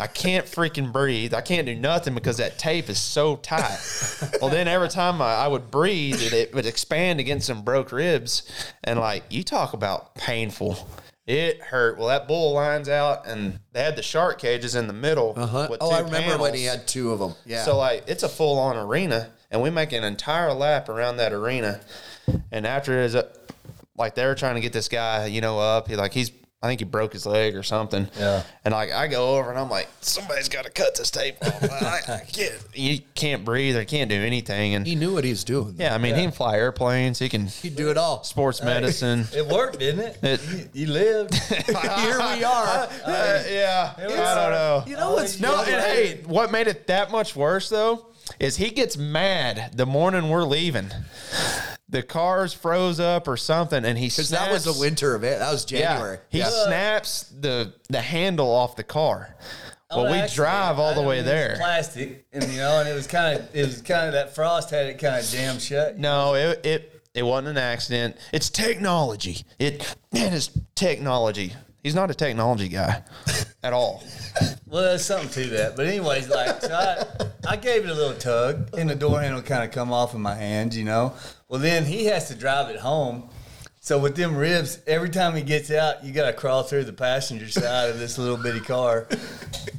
[0.00, 1.34] I can't freaking breathe.
[1.34, 3.78] I can't do nothing because that tape is so tight.
[4.40, 7.92] well, then every time I, I would breathe, it, it would expand against some broke
[7.92, 8.50] ribs,
[8.82, 10.88] and like you talk about painful.
[11.28, 11.96] It hurt.
[11.96, 15.34] Well, that bull lines out, and they had the shark cages in the middle.
[15.36, 15.68] Uh-huh.
[15.70, 17.34] with Oh, two I remember when he had two of them.
[17.46, 17.62] Yeah.
[17.62, 21.32] So like it's a full on arena, and we make an entire lap around that
[21.32, 21.80] arena.
[22.52, 23.16] And after his,
[23.96, 25.88] like they were trying to get this guy, you know, up.
[25.88, 26.30] He like he's
[26.62, 28.06] I think he broke his leg or something.
[28.18, 28.42] Yeah.
[28.66, 31.62] And like I go over and I'm like, somebody's got to cut this tape off.
[31.64, 32.52] I, I can't.
[32.74, 34.74] You can't breathe or can't do anything.
[34.74, 35.76] And He knew what he was doing.
[35.78, 37.18] yeah, I mean, he can fly airplanes.
[37.18, 38.24] He can He'd do it all.
[38.24, 39.24] sports medicine.
[39.34, 40.18] It worked, didn't it?
[40.22, 41.32] It- you, you lived.
[41.44, 41.74] Here we
[42.44, 42.88] are.
[43.06, 44.84] Uh, yeah, I don't know.
[44.86, 48.04] You know what's No, and hey, what made it that much worse though
[48.40, 50.90] is he gets mad the morning we're leaving.
[51.88, 54.44] The car's froze up or something, and he Because snaps.
[54.46, 55.40] that was a winter event.
[55.40, 56.18] That was January.
[56.18, 56.64] Yeah, he Yeah.
[56.66, 59.36] snaps the the handle off the car.
[59.92, 61.56] Oh, well, Oh, we actually, drive all the way mean, it was there.
[61.56, 64.70] Plastic, and you know, and it was kind of, it was kind of that frost
[64.70, 65.98] had it kind of jammed shut.
[65.98, 68.16] No, it it it wasn't an accident.
[68.32, 69.44] It's technology.
[69.58, 69.80] It
[70.12, 71.54] man, it's technology.
[71.82, 73.02] He's not a technology guy
[73.62, 74.02] at all.
[74.66, 75.76] Well, there's something to that.
[75.76, 79.42] But anyways, like so I, I gave it a little tug, and the door handle
[79.42, 81.14] kind of come off in my hands, you know.
[81.48, 83.30] Well, then he has to drive it home.
[83.82, 86.92] So with them ribs, every time he gets out, you got to crawl through the
[86.92, 89.08] passenger side of this little bitty car.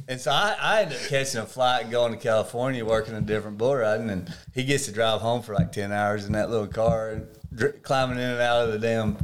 [0.08, 3.20] And so I, I ended up catching a flight and going to California, working a
[3.20, 6.50] different bull riding, and he gets to drive home for like ten hours in that
[6.50, 9.16] little car and dr- climbing in and out of the damn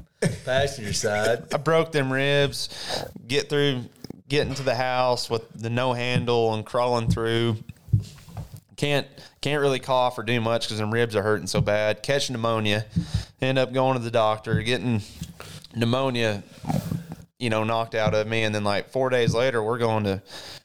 [0.45, 1.53] passenger side.
[1.53, 2.69] I broke them ribs,
[3.27, 3.85] get through,
[4.29, 7.57] getting to the house with the no handle and crawling through.
[8.77, 9.07] Can't
[9.41, 12.03] can't really cough or do much because them ribs are hurting so bad.
[12.03, 12.87] Catch pneumonia,
[13.41, 15.03] end up going to the doctor, getting
[15.75, 16.43] pneumonia,
[17.39, 20.23] you know, knocked out of me, and then like four days later, we're going to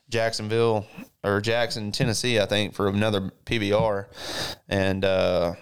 [0.09, 0.85] Jacksonville
[1.23, 4.05] or Jackson, Tennessee, I think, for another PBR,
[4.67, 5.53] and uh,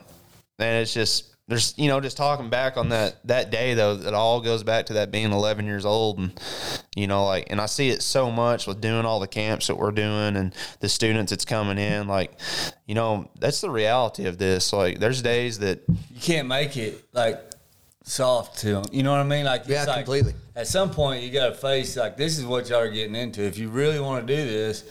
[0.59, 4.13] and it's just there's you know just talking back on that that day though it
[4.13, 6.39] all goes back to that being 11 years old and
[6.95, 9.75] you know like and i see it so much with doing all the camps that
[9.75, 12.31] we're doing and the students that's coming in like
[12.87, 17.03] you know that's the reality of this like there's days that you can't make it
[17.11, 17.39] like
[18.03, 18.83] soft to them.
[18.91, 19.45] You know what I mean?
[19.45, 20.33] Like, it's Yeah, like, completely.
[20.55, 23.43] At some point, you got to face like this is what y'all are getting into.
[23.43, 24.83] If you really want to do this,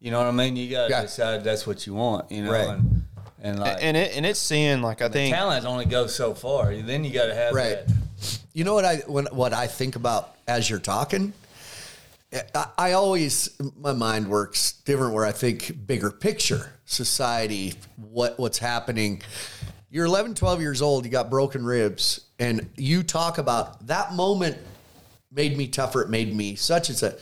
[0.00, 0.56] you know what I mean.
[0.56, 1.02] You got to Yeah.
[1.02, 2.32] decide that's what you want.
[2.32, 2.68] You know, Right.
[2.70, 3.04] and,
[3.44, 6.74] and like and it and it's seeing like i think talent only goes so far.
[6.74, 7.86] Then you got to have Right.
[7.86, 8.38] that.
[8.54, 11.32] You know what I when what I think about as you're talking?
[12.54, 18.58] I, I always my mind works different where I think bigger picture, society, what what's
[18.58, 19.22] happening.
[19.90, 24.56] You're 11, 12 years old, you got broken ribs, and you talk about that moment
[25.30, 27.14] made me tougher, it made me such and such.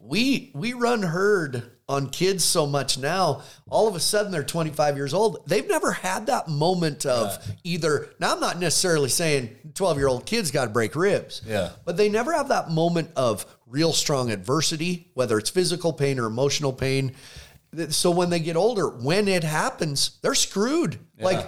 [0.00, 3.42] We we run herd on kids so much now.
[3.70, 5.46] All of a sudden they're 25 years old.
[5.46, 8.10] They've never had that moment of either.
[8.20, 11.42] Now I'm not necessarily saying 12 year old kids got to break ribs.
[11.46, 11.70] Yeah.
[11.84, 16.26] But they never have that moment of real strong adversity, whether it's physical pain or
[16.26, 17.14] emotional pain.
[17.88, 20.98] So when they get older, when it happens, they're screwed.
[21.18, 21.46] Like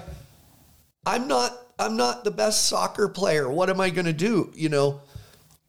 [1.07, 3.50] I'm not I'm not the best soccer player.
[3.50, 4.53] What am I going to do?
[4.55, 5.00] You know,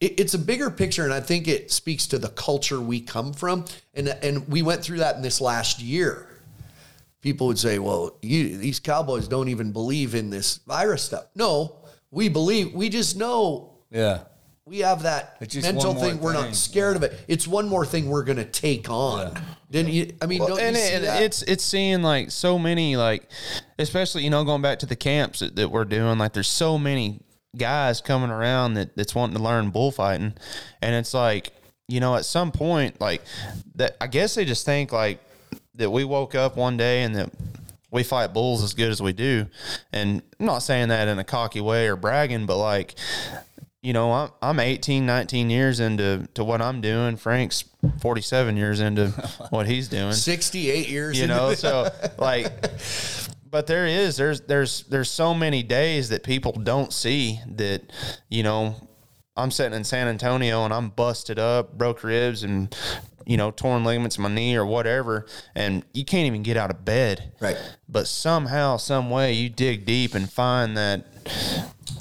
[0.02, 3.66] it's a bigger picture, and I think it speaks to the culture we come from,
[3.94, 6.28] and and we went through that in this last year.
[7.22, 11.76] People would say, "Well, you, these cowboys don't even believe in this virus stuff." No,
[12.10, 12.74] we believe.
[12.74, 14.22] We just know Yeah.
[14.66, 16.20] we have that mental one thing.
[16.20, 16.46] We're thing.
[16.46, 17.20] not scared of it.
[17.28, 19.34] It's one more thing we're going to take on.
[19.34, 19.42] Yeah.
[19.70, 20.14] Didn't you?
[20.20, 21.22] I mean, Well, don't and you see it, that?
[21.22, 23.30] it's it's seeing like so many like,
[23.78, 26.18] especially you know going back to the camps that, that we're doing.
[26.18, 27.22] Like there's so many
[27.58, 30.34] guys coming around that that's wanting to learn bullfighting,
[30.82, 31.52] and it's like
[31.88, 33.22] you know at some point like
[33.76, 33.98] that.
[34.02, 35.20] I guess they just think like
[35.76, 37.32] that we woke up one day and that
[37.92, 39.48] we fight bulls as good as we do,
[39.92, 42.96] and I'm not saying that in a cocky way or bragging, but like
[43.82, 47.18] you know, I'm I'm 18, 19 years into to what I'm doing.
[47.18, 47.64] Frank's
[48.02, 49.08] 47 years into
[49.50, 50.14] what he's doing.
[50.14, 51.20] 68 years.
[51.20, 52.46] You know, so like
[53.52, 57.84] but there is there's there's there's so many days that people don't see that
[58.30, 58.76] you know
[59.36, 62.76] I'm sitting in San Antonio and I'm busted up, broke ribs and
[63.26, 66.72] you know torn ligaments in my knee or whatever and you can't even get out
[66.72, 67.34] of bed.
[67.40, 67.58] Right.
[67.88, 71.06] But somehow some way you dig deep and find that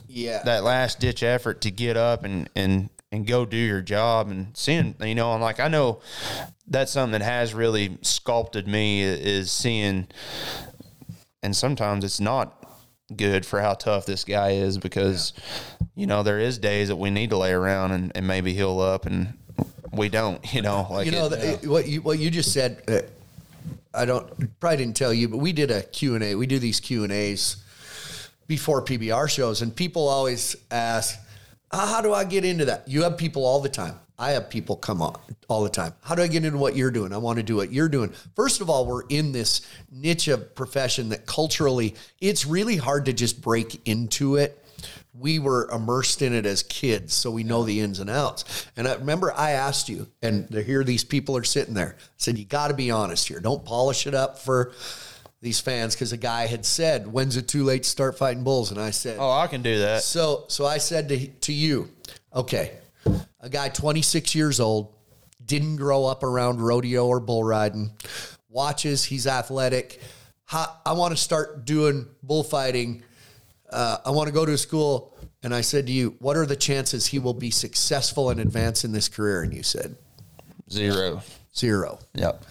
[0.09, 0.43] yeah.
[0.45, 4.57] that last ditch effort to get up and and and go do your job and
[4.57, 6.01] seeing you know I'm like I know
[6.69, 10.07] that's something that has really sculpted me is seeing
[11.43, 12.57] and sometimes it's not
[13.17, 15.33] good for how tough this guy is because
[15.97, 18.79] you know there is days that we need to lay around and, and maybe heal
[18.81, 19.35] up and
[19.93, 22.83] we don't you know like you know it- the, what you what you just said
[22.89, 23.01] uh,
[23.93, 24.29] i don't
[24.61, 27.57] probably didn't tell you but we did a q&a we do these q&as
[28.47, 31.19] before pbr shows and people always ask
[31.73, 32.87] "Ah, how do i get into that?
[32.87, 36.15] You have people all the time i have people come on all the time how
[36.15, 38.61] do i get into what you're doing i want to do what you're doing first
[38.61, 43.43] of all we're in this niche of profession that culturally it's really hard to just
[43.43, 44.57] break into it
[45.13, 48.67] we were immersed in it as kids, so we know the ins and outs.
[48.77, 51.97] And I remember I asked you, and here these people are sitting there.
[51.99, 53.41] I said, You got to be honest here.
[53.41, 54.73] Don't polish it up for
[55.43, 58.71] these fans because a guy had said, When's it too late to start fighting bulls?
[58.71, 60.03] And I said, Oh, I can do that.
[60.03, 61.91] so so I said to to you,
[62.35, 62.73] okay,
[63.41, 64.95] a guy 26 years old,
[65.45, 67.91] didn't grow up around rodeo or bull riding,
[68.49, 70.01] watches, he's athletic.
[70.53, 73.05] I want to start doing bullfighting.
[73.71, 75.17] Uh, I want to go to a school.
[75.45, 78.85] And I said to you, what are the chances he will be successful and advance
[78.85, 79.43] in this career?
[79.43, 79.97] And you said
[80.71, 81.23] Zero.
[81.57, 81.99] zero.
[82.15, 82.45] Yep.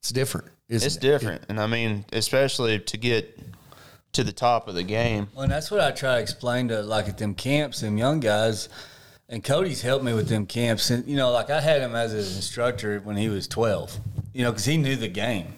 [0.00, 1.00] It's different, isn't It's it?
[1.00, 1.44] different.
[1.48, 3.38] And I mean, especially to get
[4.12, 5.28] to the top of the game.
[5.34, 8.20] Well, and that's what I try to explain to like at them camps, them young
[8.20, 8.68] guys.
[9.28, 12.12] And Cody's helped me with them camps, and you know, like I had him as
[12.12, 13.98] an instructor when he was twelve.
[14.32, 15.54] You know, because he knew the game,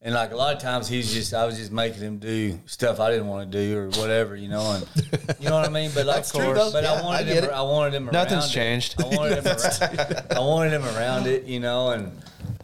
[0.00, 3.00] and like a lot of times he's just I was just making him do stuff
[3.00, 4.34] I didn't want to do or whatever.
[4.34, 4.88] You know, and
[5.40, 5.90] you know what I mean.
[5.94, 7.44] But like, That's true, but Yeah, I wanted I him.
[7.44, 7.50] it.
[7.50, 8.06] I wanted him.
[8.06, 8.52] Nothing's around it.
[8.52, 9.02] changed.
[9.02, 9.46] I wanted him.
[9.56, 11.44] Around, I wanted him around it.
[11.44, 12.12] You know, and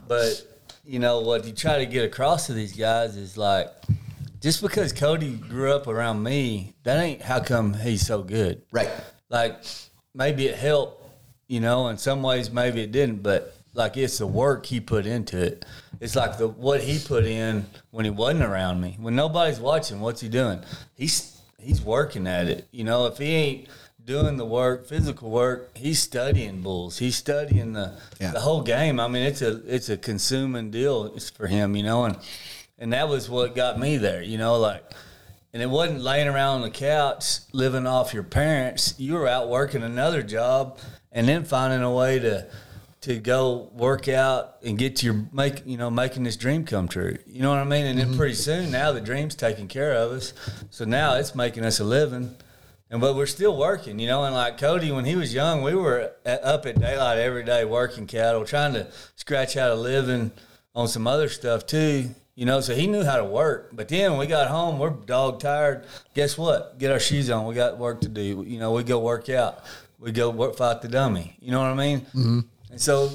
[0.07, 0.43] but
[0.83, 3.69] you know what you try to get across to these guys is like
[4.41, 8.63] just because Cody grew up around me, that ain't how come he's so good.
[8.73, 8.89] Right.
[9.29, 9.63] Like
[10.19, 11.03] maybe it helped,
[11.47, 15.07] you know, in some ways maybe it didn't, but like it's the work he put
[15.07, 15.65] into it.
[16.01, 18.97] It's like the what he put in when he wasn't around me.
[19.01, 20.61] When nobody's watching, what's he doing?
[20.95, 22.67] He's he's working at it.
[22.73, 23.69] You know, if he ain't
[24.05, 26.99] doing the work, physical work, he's studying bulls.
[26.99, 28.33] He's studying the Yeah.
[28.33, 28.99] the whole game.
[29.01, 32.17] I mean, it's a it's a consuming deal for him, you know, and
[32.81, 34.83] and that was what got me there, you know, like
[35.53, 38.95] and it wasn't laying around on the couch living off your parents.
[38.99, 40.79] You were out working another job
[41.13, 42.47] and then finding a way to
[43.01, 46.89] to go work out and get to your make you know making this dream come
[46.89, 47.17] true.
[47.27, 47.87] You know what I mean?
[47.87, 48.19] And then mm-hmm.
[48.19, 50.33] pretty soon now the dream's taking care of us.
[50.71, 52.35] So now it's making us a living.
[52.91, 54.25] And but we're still working, you know.
[54.25, 57.65] And like Cody, when he was young, we were at, up at daylight every day
[57.65, 60.33] working cattle, trying to scratch out a living
[60.75, 62.61] on some other stuff too, you know.
[62.61, 63.71] So he knew how to work.
[63.73, 65.85] But then when we got home, we're dog tired.
[66.15, 66.79] Guess what?
[66.79, 67.47] Get our shoes on.
[67.47, 68.45] We got work to do.
[68.47, 69.65] You know, we go work out.
[69.99, 71.37] We go work fight the dummy.
[71.41, 72.01] You know what I mean?
[72.01, 72.41] Mm-hmm.
[72.71, 73.11] And so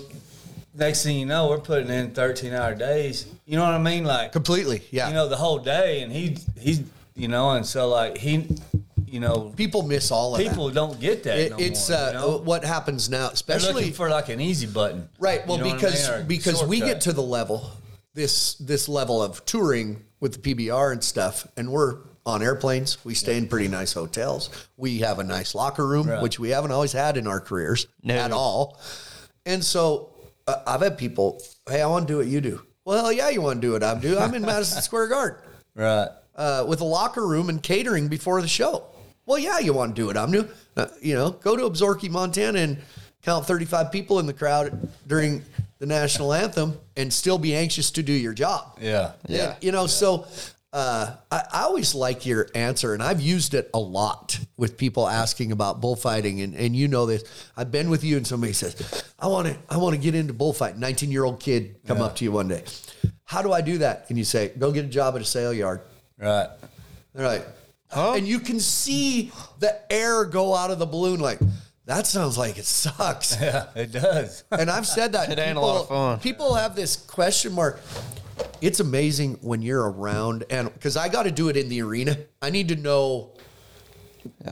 [0.76, 3.26] next thing you know, we're putting in thirteen hour days.
[3.46, 4.04] You know what I mean?
[4.04, 4.84] Like Completely.
[4.92, 5.08] Yeah.
[5.08, 6.84] you know the whole day, and he he's
[7.16, 8.46] you know, and so like he,
[9.06, 10.50] you know, people miss all of that.
[10.50, 11.40] people don't get that.
[11.40, 12.38] It, no it's more, uh, you know?
[12.40, 15.48] what happens now, especially for like an easy button, right.
[15.48, 16.28] Well, You know what I because mean?
[16.28, 17.72] Because we get to the level
[18.14, 23.04] this this level of touring with the PBR and stuff, and we're on airplanes.
[23.04, 24.50] We stay in pretty nice hotels.
[24.78, 26.22] We have a nice locker room, Right.
[26.22, 28.16] which we haven't always had in our careers No.
[28.16, 28.80] at all.
[29.46, 30.12] And so
[30.48, 32.62] uh, I've had people, hey, I want to do what you do.
[32.86, 34.18] Well, hell yeah, you want to do what I do.
[34.18, 35.40] I'm in Madison Square Garden
[35.76, 36.08] right.
[36.36, 38.86] uh, with a locker room and catering before the show.
[39.26, 40.16] Well, yeah, you want to do it.
[40.16, 40.48] I'm new.
[40.78, 42.78] Uh, you know, go to Absarokee, Montana, and
[43.24, 45.44] count 35 people in the crowd during
[45.80, 48.78] the national anthem, and still be anxious to do your job.
[48.80, 50.28] Yeah, Yeah, you know, so
[50.72, 55.08] uh, I, I always like your answer, and I've used it a lot with people
[55.08, 57.24] asking about bullfighting, and, and you know this.
[57.58, 60.34] I've been with you, and somebody says, "I want to, I want to get into
[60.34, 62.64] bullfighting." Nineteen year old kid come up to you one day.
[63.26, 64.06] How do I do that?
[64.10, 65.82] And you say, "Go get a job at a sale yard."
[66.18, 66.50] right.
[67.14, 67.46] They're like,
[67.92, 71.20] and you can see the air go out of the balloon.
[71.20, 71.40] Like
[71.86, 73.38] that sounds like it sucks.
[73.42, 74.44] Yeah, it does.
[74.52, 76.20] And I've said that It ain't a lot of fun.
[76.20, 77.80] People have this question mark.
[78.62, 82.18] It's amazing when you're around, and because I got to do it in the arena,
[82.42, 83.32] I need to know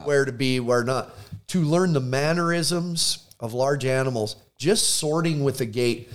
[0.04, 1.16] where to be, where not,
[1.48, 4.36] to learn the mannerisms of large animals.
[4.58, 6.12] Just sorting with the gate,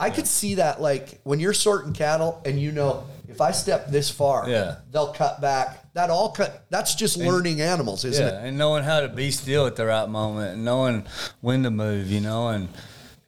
[0.00, 3.88] I could see that like when you're sorting cattle, and you know if I step
[3.88, 4.76] this far, Yeah.
[4.90, 5.92] they'll cut back.
[5.94, 6.64] That all cut.
[6.70, 8.48] That's just learning animals, isn't Yeah, it?
[8.48, 11.04] and knowing how to be still at the right moment, and knowing
[11.40, 12.68] when to move, you know, and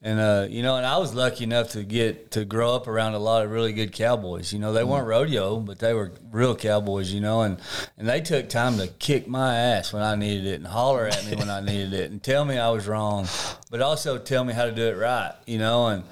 [0.06, 3.14] and uh, you know, and I was lucky enough to get to grow up around
[3.14, 4.52] a lot of really good cowboys.
[4.52, 7.10] You know, they weren't rodeo, but they were real cowboys.
[7.12, 7.58] You know, and
[7.98, 11.24] and they took time to kick my ass when I needed it, and holler at
[11.26, 13.26] me when I needed it, and tell me I was wrong,
[13.70, 15.32] but also tell me how to do it right.
[15.46, 16.04] You know, and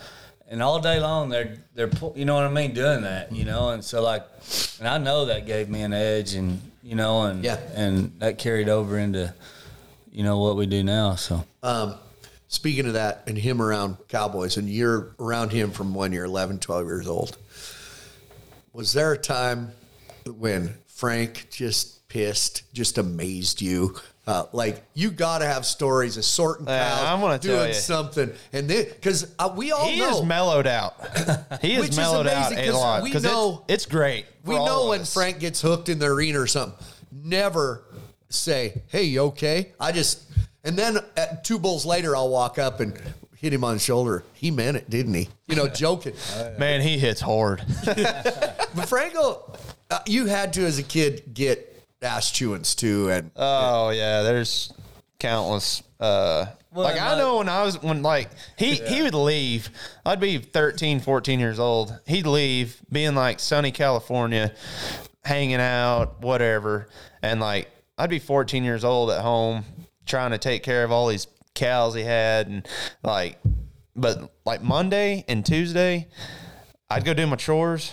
[0.52, 3.70] and all day long they're they're you know what I mean doing that you know?
[3.70, 4.24] And so like
[4.78, 7.58] and I know that gave me an edge and you know and Yeah.
[7.74, 9.34] and that carried over into
[10.12, 11.44] you know what we do now so.
[11.62, 11.94] Um,
[12.48, 16.58] speaking of that and him around cowboys and you're around him from when you're 11
[16.60, 17.36] 12 years old
[18.74, 19.72] was there a time
[20.38, 26.24] when frank just pissed just amazed you uh, like you got to have stories of
[26.24, 27.74] sorting Yeah, I'm gonna tell doing you.
[27.74, 30.94] something and then because uh, we all He know is mellowed out.
[31.60, 34.26] He is mellowed out a lot we know- it's, it's great.
[34.44, 35.12] we know when us.
[35.12, 36.78] frank gets hooked in the arena or something
[37.10, 37.84] never
[38.30, 40.22] say, "Hey, you okay?" I just
[40.64, 40.98] and then
[41.42, 42.98] two bulls later, I'll walk up and
[43.36, 44.22] hit him on the shoulder.
[44.32, 45.28] He meant it, didn't he?
[45.48, 46.14] You know, joking.
[46.58, 47.62] Man, he hits hard.
[48.74, 49.52] But Franco,
[49.90, 51.71] uh, you had to as a kid get
[52.02, 54.72] ass chewings too, and Oh yeah, there's
[55.18, 55.82] countless.
[56.00, 59.70] Uh, like I know when I was when like he he would leave.
[60.04, 61.98] I'd be 13, 14 years old.
[62.06, 64.52] He'd leave, being like sunny California,
[65.24, 66.88] hanging out, whatever,
[67.22, 69.64] and like I'd be 14 years old at home
[70.06, 72.66] trying to take care of all these cows he had and
[73.02, 73.38] like
[73.94, 76.08] but like Monday and Tuesday
[76.90, 77.92] I'd go do my chores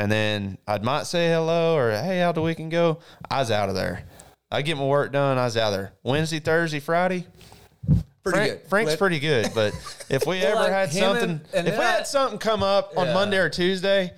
[0.00, 3.00] and then I might say hello or hey, how the weekend go?
[3.30, 4.04] I was out of there.
[4.50, 5.36] I get my work done.
[5.36, 5.92] I was out there.
[6.02, 7.26] Wednesday, Thursday, Friday.
[8.22, 8.68] pretty Frank, good.
[8.70, 9.74] Frank's pretty good, but
[10.08, 12.94] if we ever like had something, and- and if we I- had something come up
[12.96, 13.14] on Yeah.
[13.14, 14.14] Monday or Tuesday,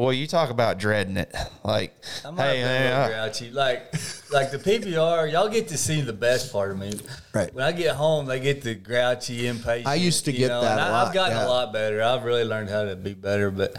[0.00, 1.34] boy, you talk about dreading it.
[1.62, 3.50] Like, I might hey, have been a little man, grouchy.
[3.50, 3.92] Like,
[4.32, 6.98] like the PBR, y'all get to see the best part of me.
[7.34, 7.54] Right.
[7.54, 9.86] When I get home, they get the grouchy, impatient.
[9.86, 11.46] I used to get know, that and lot, I've gotten yeah.
[11.46, 12.02] a lot better.
[12.02, 13.50] I've really learned how to be better.
[13.50, 13.76] But,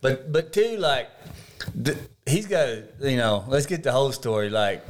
[0.00, 1.10] but, but too, like,
[1.84, 4.48] th- he's got to, you know, let's get the whole story.
[4.48, 4.86] Like,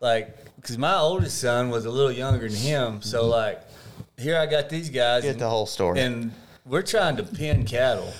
[0.00, 3.00] like, because my oldest son was a little younger than him.
[3.00, 3.30] So, Mm-hmm.
[3.30, 3.62] like,
[4.18, 5.22] here I got these guys.
[5.22, 6.00] Get and- the whole story.
[6.00, 6.32] And
[6.66, 8.12] we're trying to pin cattle.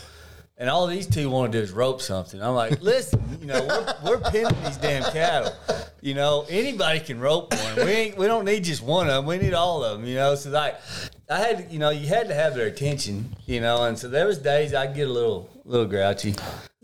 [0.58, 2.42] And all these two want to do is rope something.
[2.42, 5.52] I'm like, listen, you know, we're, we're pinning these damn cattle.
[6.00, 7.76] You know, anybody can rope one.
[7.76, 9.26] We ain't, we don't need just one of them.
[9.26, 10.08] We need all of them.
[10.08, 10.76] You know, so like,
[11.28, 13.36] I had, you know, you had to have their attention.
[13.44, 16.34] You know, and so there was days I'd get a little, little grouchy.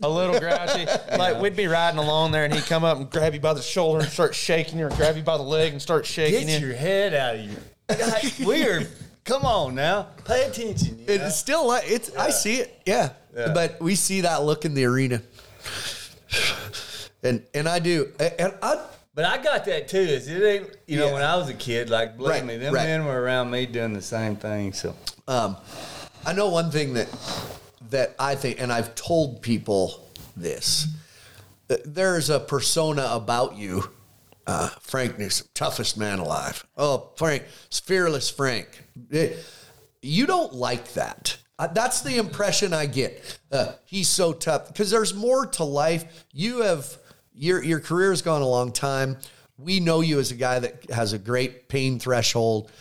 [0.03, 0.85] a little grouchy.
[1.17, 3.61] Like we'd be riding along there, and he'd come up and grab you by the
[3.61, 6.61] shoulder and start shaking you, or grab you by the leg and start shaking Get
[6.61, 6.67] you.
[6.67, 8.07] your head out of your.
[8.07, 8.87] Like, we're.
[9.25, 10.99] Come on now, pay attention.
[10.99, 11.25] You know?
[11.25, 12.13] It's still like it's.
[12.15, 13.11] I see it, yeah.
[13.35, 13.51] Yeah.
[13.53, 15.21] But we see that look in the arena,
[17.23, 18.83] and and I do, and I
[19.15, 19.97] But I got that too.
[19.97, 21.13] Is it ain't you know Yeah.
[21.13, 22.85] when I was a kid, like believe Right, me, them right.
[22.85, 24.73] men were around me doing the same thing.
[24.73, 24.95] So
[25.27, 25.57] Um,
[26.25, 27.07] I know one thing that
[27.89, 30.87] that I think, and I've told people this.
[31.69, 33.91] uh, There's a persona about you,
[34.47, 36.65] uh, Frank Newsome, toughest man alive.
[36.77, 38.67] Oh, Frank, fearless Frank.
[39.11, 39.29] Eh,
[40.01, 41.37] You don't like that.
[41.59, 43.39] Uh, that's the impression I get.
[43.51, 46.25] Uh, he's so tough because there's more to life.
[46.31, 46.97] You have
[47.33, 49.17] your your career has gone a long time.
[49.57, 52.71] We know you as a guy that has a great pain threshold.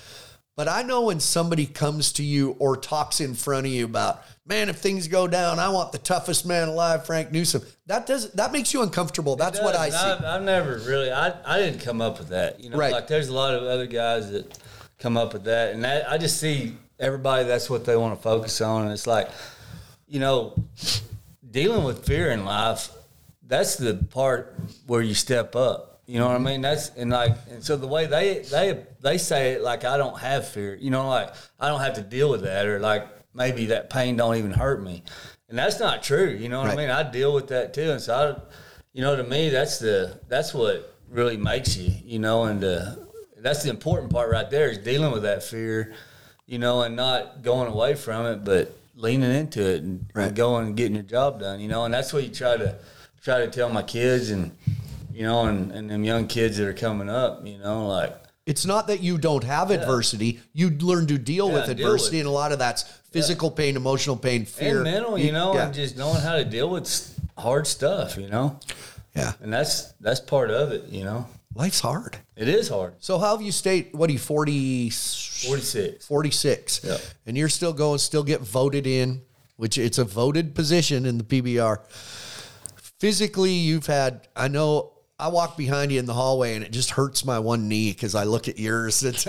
[0.56, 4.22] But I know when somebody comes to you or talks in front of you about,
[4.46, 7.62] man, if things go down, I want the toughest man alive, Frank Newsome.
[7.86, 9.36] That does that makes you uncomfortable.
[9.36, 9.96] That's what I see.
[9.96, 11.10] I've, I've never really.
[11.12, 12.60] I, I didn't come up with that.
[12.60, 12.92] You know, Right.
[12.92, 14.58] like there's a lot of other guys that
[14.98, 17.44] come up with that, and that, I just see everybody.
[17.44, 19.28] That's what they want to focus on, and it's like,
[20.06, 20.54] you know,
[21.50, 22.90] dealing with fear in life.
[23.46, 26.00] That's the part where you step up.
[26.06, 26.62] You know what I mean?
[26.62, 30.18] That's and like and so the way they they they say it like I don't
[30.18, 30.74] have fear.
[30.74, 34.16] You know, like I don't have to deal with that, or like maybe that pain
[34.16, 35.02] don't even hurt me,
[35.48, 36.30] and that's not true.
[36.30, 36.78] You know what Right.
[36.78, 36.90] I mean?
[36.90, 38.56] I deal with that too, and so I,
[38.92, 41.92] you know, to me that's the that's what really makes you.
[42.04, 42.94] You know, and uh,
[43.38, 45.94] that's the important part right there is dealing with that fear.
[46.52, 50.26] You know, and not going away from it, but leaning into it and, Right.
[50.26, 51.60] and going and getting your job done.
[51.60, 52.76] You know, and that's what you try to
[53.22, 54.50] try to tell my kids and
[55.14, 58.66] you know, and, and them young kids that are coming up, you know, like It's
[58.66, 60.40] not that you don't have adversity.
[60.52, 63.50] You learn to deal Yeah, with deal adversity, with and a lot of that's physical
[63.50, 65.64] pain, emotional pain, fear, and mental, you know, Yeah.
[65.66, 68.60] and just knowing how to deal with hard stuff, you know,
[69.16, 69.32] yeah.
[69.40, 71.26] and that's that's part of it, you know.
[71.54, 72.16] Life's hard.
[72.36, 72.94] It is hard.
[73.00, 73.90] So how have you stayed?
[73.92, 76.06] What are you 40, 46.
[76.06, 76.80] 46?
[76.84, 76.96] Yeah.
[77.26, 79.22] And you're still going, still get voted in,
[79.56, 81.78] which it's a voted position in the PBR.
[83.00, 86.90] Physically, you've had, I know I walk behind you in the hallway and it just
[86.90, 89.02] hurts my one knee because I look at yours.
[89.04, 89.24] It's,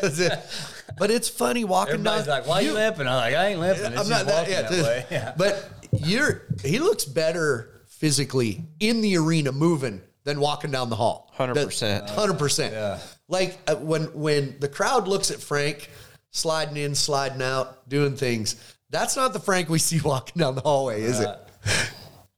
[0.98, 2.20] but it's funny walking down.
[2.20, 2.40] Everybody's down.
[2.40, 3.86] like, "Why you, limping?" I'm like, "I ain't limping.
[3.86, 5.34] It's I'm just not that, walking yeah, that way." Yeah.
[5.36, 11.32] But you're, he looks better physically in the arena moving than walking down the hall.
[11.38, 12.10] 100%.
[12.10, 12.74] Hundred percent.
[12.74, 13.00] Yeah.
[13.28, 15.90] Like uh, when when the crowd looks at Frank
[16.32, 18.56] sliding in, sliding out, doing things.
[18.90, 21.30] That's not the Frank we see walking down the hallway, is it?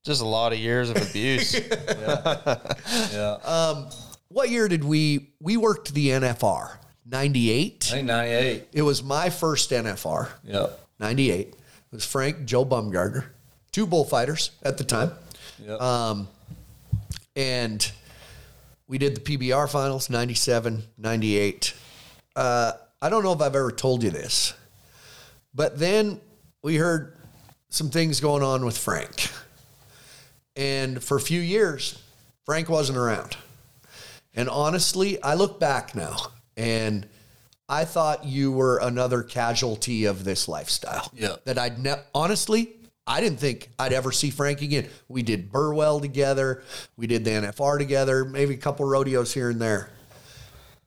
[0.04, 1.54] Just a lot of years of abuse.
[3.14, 3.38] yeah.
[3.44, 3.90] Um.
[4.28, 6.78] What year did we we worked the NFR?
[7.08, 7.88] 98.
[7.92, 8.68] I think 98.
[8.74, 10.30] It was my first NFR.
[10.44, 10.80] Yep.
[11.00, 11.48] 98.
[11.48, 11.56] It
[11.92, 13.32] was Frank, Joe Baumgartner,
[13.72, 15.12] two bullfighters at the time.
[15.64, 15.80] Yep.
[15.80, 16.28] Um,
[17.36, 17.92] and
[18.88, 21.74] we did the PBR finals 97, 98.
[22.36, 24.54] Uh, I don't know if I've ever told you this,
[25.54, 26.22] but then
[26.62, 27.16] we heard
[27.70, 29.30] some things going on with Frank.
[30.56, 32.02] And for a few years,
[32.46, 33.36] Frank wasn't around.
[34.34, 36.18] And honestly, I look back now
[36.56, 37.08] and
[37.68, 41.12] I thought you were another casualty of this lifestyle.
[41.14, 41.36] Yeah.
[41.46, 42.76] That I'd ne- honestly,
[43.08, 44.90] I didn't think I'd ever see Frank again.
[45.08, 46.64] We did Burwell together.
[46.98, 49.92] We did the NFR together, maybe a couple rodeos here and there.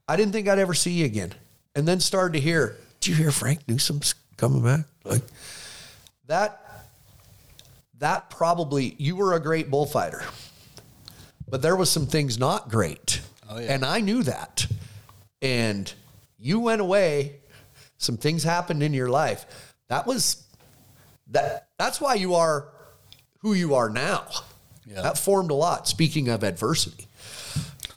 [0.09, 1.33] I didn't think I'd ever see you again.
[1.75, 4.87] And then started to hear, did you hear Frank Newsome's coming back?
[5.05, 5.23] Like
[6.27, 6.64] that
[7.99, 10.23] that probably you were a great bullfighter.
[11.49, 13.21] But there was some things not great.
[13.49, 13.73] Oh, yeah.
[13.73, 14.66] And I knew that.
[15.41, 15.93] And
[16.39, 17.37] you went away,
[17.97, 19.75] some things happened in your life.
[19.89, 20.45] That was
[21.29, 22.68] that that's why you are
[23.39, 24.26] who you are now.
[24.87, 25.03] Yeah.
[25.03, 25.87] That formed a lot.
[25.87, 27.07] Speaking of adversity.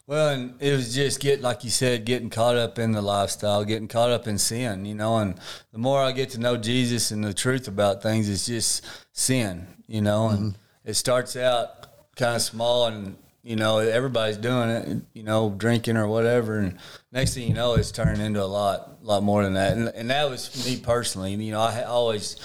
[0.06, 3.64] Well, and it was just getting, like you said, getting caught up in the lifestyle,
[3.64, 5.18] getting caught up in sin, you know.
[5.18, 5.38] And
[5.72, 9.66] the more I get to know Jesus and the truth about things, it's just sin,
[9.86, 10.28] you know.
[10.28, 10.90] And mm-hmm.
[10.90, 15.96] it starts out kind of small, and you know everybody's doing it, you know, drinking
[15.96, 16.58] or whatever.
[16.58, 16.78] And
[17.10, 19.76] next thing you know, it's turning into a lot, a lot more than that.
[19.76, 21.34] And, and that was me personally.
[21.34, 22.36] You know, I always,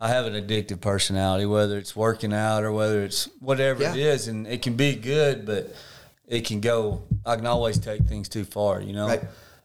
[0.00, 4.12] I have an addictive personality, whether it's working out or whether it's whatever it Yeah.
[4.12, 5.74] is, and it can be good, but
[6.26, 7.02] it can go.
[7.24, 9.08] I can always take things too far, you know.
[9.08, 9.22] Right.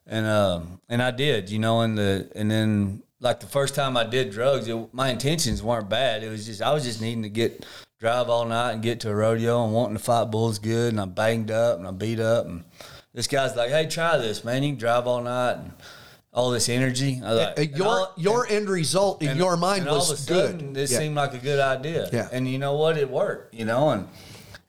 [0.07, 3.95] And um and I did, you know, and the and then like the first time
[3.95, 6.21] I did drugs, it, my intentions weren't bad.
[6.23, 7.65] It was just I was just needing to get
[8.01, 10.99] drive all night and get to a rodeo and wanting to fight bulls good, and
[10.99, 12.63] I'm banged up and I'm beat up, and
[13.13, 14.63] this guy's like, "Hey, try this, man.
[14.63, 15.71] You can drive all night." And,
[16.33, 17.21] all this energy.
[17.21, 20.11] I like, Uh, and your all- your end result in and- your mind and was
[20.11, 20.73] of a sudden, good.
[20.75, 20.99] This Yeah.
[20.99, 22.07] seemed like a good idea.
[22.13, 22.29] Yeah.
[22.31, 22.97] And you know what?
[22.97, 23.53] It worked.
[23.53, 24.07] You know, and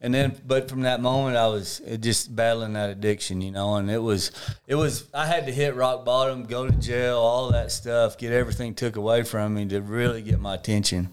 [0.00, 3.40] and then, but from that moment, I was just battling that addiction.
[3.40, 4.32] You know, and it was
[4.66, 8.32] it was I had to hit rock bottom, go to jail, all that stuff, get
[8.32, 11.10] everything took away from me to really get my attention.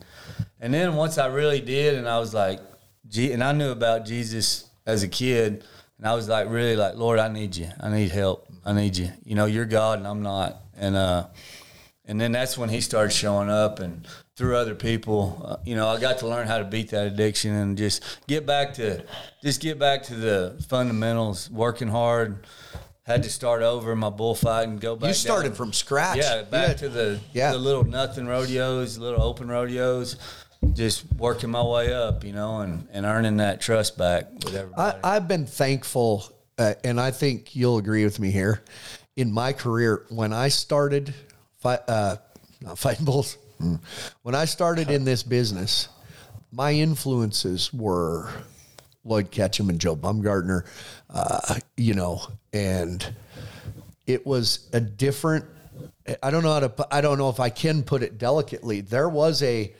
[0.59, 2.59] And then once I really did, and I was like,
[3.07, 5.63] gee, and I knew about Jesus as a kid.
[5.97, 7.69] And I was like, really like, Lord, I need you.
[7.79, 8.47] I need help.
[8.65, 9.09] I need you.
[9.23, 10.57] You know, you're God and I'm not.
[10.77, 11.27] And uh,
[12.05, 15.87] and then that's when he started showing up and through other people, uh, you know,
[15.89, 19.03] I got to learn how to beat that addiction and just get back to
[19.43, 22.45] just get back to the fundamentals, working hard.
[23.03, 25.07] Had to start over my bullfighting, go back.
[25.09, 26.17] You started down- from scratch.
[26.17, 27.51] yeah, back to the Yeah.
[27.51, 30.15] the little nothing rodeos, little open rodeos,
[30.73, 34.99] just working my way up, you know, and, and earning that trust back with everybody.
[35.03, 36.23] I, I've been thankful,
[36.57, 38.61] uh, and I think you'll agree with me here.
[39.15, 41.13] In my career, when I started,
[41.59, 42.17] fight, uh,
[42.61, 43.79] not fighting bulls, mm.
[44.23, 45.89] when I started in this business,
[46.51, 48.29] my influences were
[49.03, 50.65] Lloyd Ketchum and Joe Baumgartner,
[51.09, 52.21] uh, you know,
[52.53, 53.13] and
[54.05, 55.45] it was a different.
[56.23, 56.87] I don't know how to.
[56.91, 58.81] I don't know if I can put it delicately.
[58.81, 59.73] There was a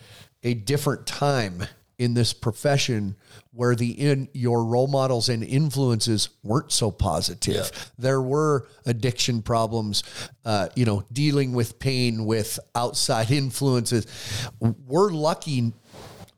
[0.43, 1.65] a different time
[1.97, 3.13] in this profession
[3.51, 7.91] where the in your role models and influences weren't so positive.
[7.97, 10.03] There were addiction problems,
[10.45, 14.07] uh, you know, dealing with pain with outside influences.
[14.61, 15.73] We're lucky.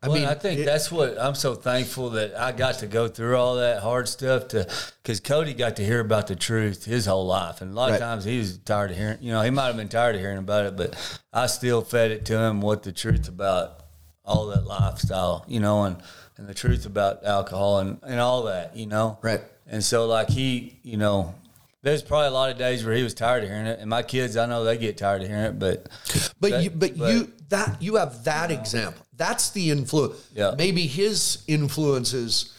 [0.04, 2.88] I well, mean, I think it- that's what I'm so thankful that I got to
[2.88, 4.68] go through all that hard stuff to,
[5.04, 7.96] because Cody got to hear about the truth his whole life, and a lot Right.
[7.96, 9.20] of times he was tired of hearing.
[9.22, 10.96] You know, he might have been tired of hearing about it, but
[11.32, 13.81] I still fed it to him what the truth about
[14.26, 15.98] all that lifestyle, you know, and
[16.38, 19.42] and the truth about alcohol and and all that, you know, Right.
[19.68, 21.36] And so, like he, you know.
[21.84, 24.04] There's probably a lot of days where he was tired of hearing it, and my
[24.04, 25.88] kids, I know they get tired of hearing it, but
[26.40, 29.04] But that- you, but, you that you have that example.
[29.18, 30.28] That's the influence.
[30.36, 30.54] Yeah.
[30.58, 32.54] Maybe his influences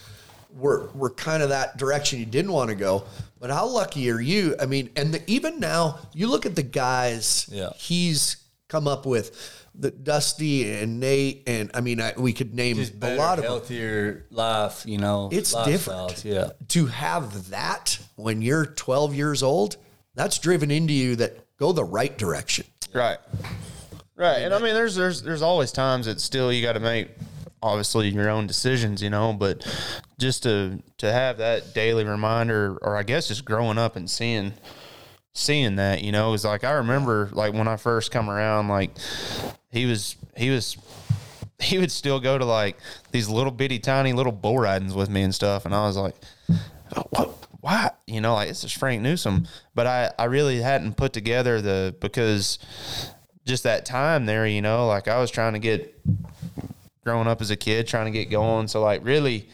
[0.53, 3.05] were were kind of that direction you didn't want to go.
[3.39, 4.55] But how lucky are you?
[4.59, 7.69] I mean, and the, even now, you look at the guys Yeah.
[7.75, 8.37] he's
[8.69, 12.93] come up with, the Dusty and Nate, and I mean, I, we could name just
[13.01, 13.51] a lot of them.
[13.51, 15.29] healthier life, you know.
[15.31, 16.23] It's different.
[16.23, 16.51] Yeah.
[16.69, 19.77] To have that when you're 12 years old,
[20.15, 22.65] that's driven into you that go the right direction.
[22.93, 23.17] Right.
[24.15, 24.39] Right.
[24.39, 27.09] And I mean there's there's there's always times that still you gotta make
[27.63, 29.65] obviously your own decisions, you know, but
[30.19, 34.53] just to to have that daily reminder or I guess just growing up and seeing
[35.33, 38.91] seeing that, you know, is like I remember like when I first come around, like
[39.71, 40.77] he was he was
[41.59, 42.77] he would still go to like
[43.11, 46.15] these little bitty tiny little bull ridings with me and stuff and I was like
[46.95, 47.91] oh, what why?
[48.07, 49.47] You know like this is Frank Newsome.
[49.73, 52.59] But I I really hadn't put together the because
[53.45, 55.97] just that time there you know like I was trying to get
[57.03, 58.67] growing up as a kid trying to get going.
[58.67, 59.47] So like really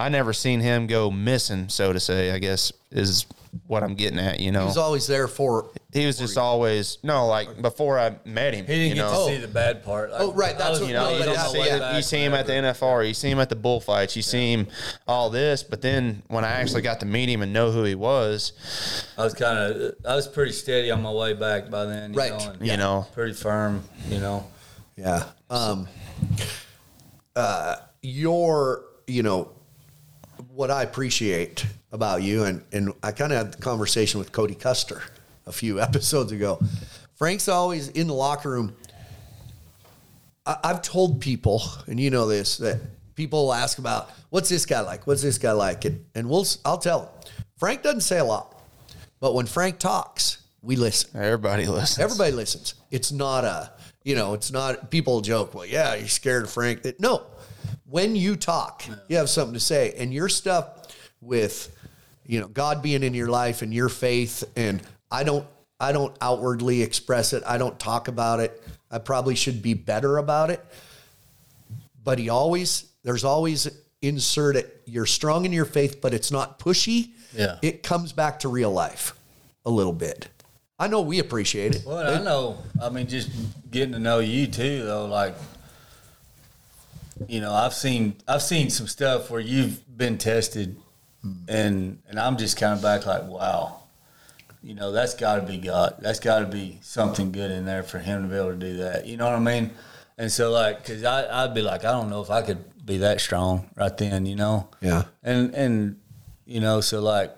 [0.00, 2.30] I never seen him go missing, so to say.
[2.32, 3.26] I guess is
[3.66, 4.38] what I'm getting at.
[4.40, 5.70] You know, he was always there for.
[5.92, 8.64] he was just always no like before I met him.
[8.64, 9.26] He didn't you get know?
[9.26, 10.12] to see the bad part.
[10.12, 12.02] Like, Oh, right, that's was- what- You know, I you, was don't see it, you
[12.02, 12.52] see him at the.
[12.52, 14.68] NFR, you see him at the bullfights, you see him
[15.08, 17.94] all this, but then when I actually got to meet him and know who he
[17.96, 18.52] was,
[19.18, 22.12] I was kind of, I was pretty steady on my way back by then.
[22.14, 22.30] You Right.
[22.32, 23.82] Know, and you know, pretty firm.
[24.08, 24.46] You know.
[24.96, 25.24] Yeah.
[25.50, 25.88] Um,
[27.36, 29.50] uh, your, you know,
[30.60, 34.54] what I appreciate about you, and, and I kind of had the conversation with Cody
[34.54, 35.02] Custer
[35.46, 36.60] a few episodes ago.
[37.14, 38.76] Frank's always in the locker room.
[40.44, 42.78] I, I've told people, and you know this, that
[43.14, 45.06] people ask about what's this guy like?
[45.06, 45.86] What's this guy like?
[45.86, 47.32] And, and we'll, I'll tell them.
[47.56, 48.62] Frank doesn't say a lot,
[49.18, 51.18] but when Frank talks, we listen.
[51.18, 51.98] everybody listens.
[51.98, 52.74] Everybody listens.
[52.90, 53.72] It's not a,
[54.04, 56.82] you know, it's not, people joke, well, yeah, you're scared of Frank.
[56.82, 57.24] That No.
[57.90, 59.94] When you talk, you have something to say.
[59.98, 61.76] And your stuff with,
[62.24, 64.80] you know, God being in your life and your faith, and
[65.10, 65.44] I don't,
[65.80, 67.42] I don't outwardly express it.
[67.44, 68.62] I don't talk about it.
[68.92, 70.64] I probably should be better about it.
[72.04, 73.68] But he always, there's always
[74.00, 74.82] insert it.
[74.86, 77.10] You're strong in your faith, but it's not pushy.
[77.34, 77.58] Yeah.
[77.60, 79.14] It comes back to real life
[79.66, 80.28] a little bit.
[80.78, 81.84] I know we appreciate it.
[81.84, 82.58] Well, I know.
[82.80, 83.30] I mean, just
[83.70, 85.06] getting to know you too, though.
[85.06, 85.34] Like,
[87.28, 90.76] you know, I've seen I've seen some stuff where you've been tested,
[91.48, 93.80] and and I'm just kind of back like, wow,
[94.62, 95.96] you know, that's got to be God.
[96.00, 98.76] That's got to be something good in there for him to be able to do
[98.78, 99.06] that.
[99.06, 99.70] You know what I mean?
[100.18, 102.98] And so, like, cause I I'd be like, I don't know if I could be
[102.98, 104.26] that strong right then.
[104.26, 104.68] You know?
[104.80, 105.04] Yeah.
[105.22, 106.00] And and
[106.44, 107.34] you know, so like,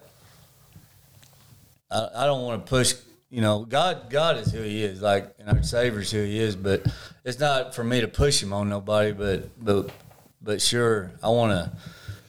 [1.90, 2.94] I, I don't want to push.
[3.30, 6.56] You know, God God is who He is, like, and our Savior's who He is.
[6.56, 6.86] But
[7.24, 9.12] it's not for me to push Him on nobody.
[9.12, 9.90] But but
[10.40, 11.72] but sure, I want to,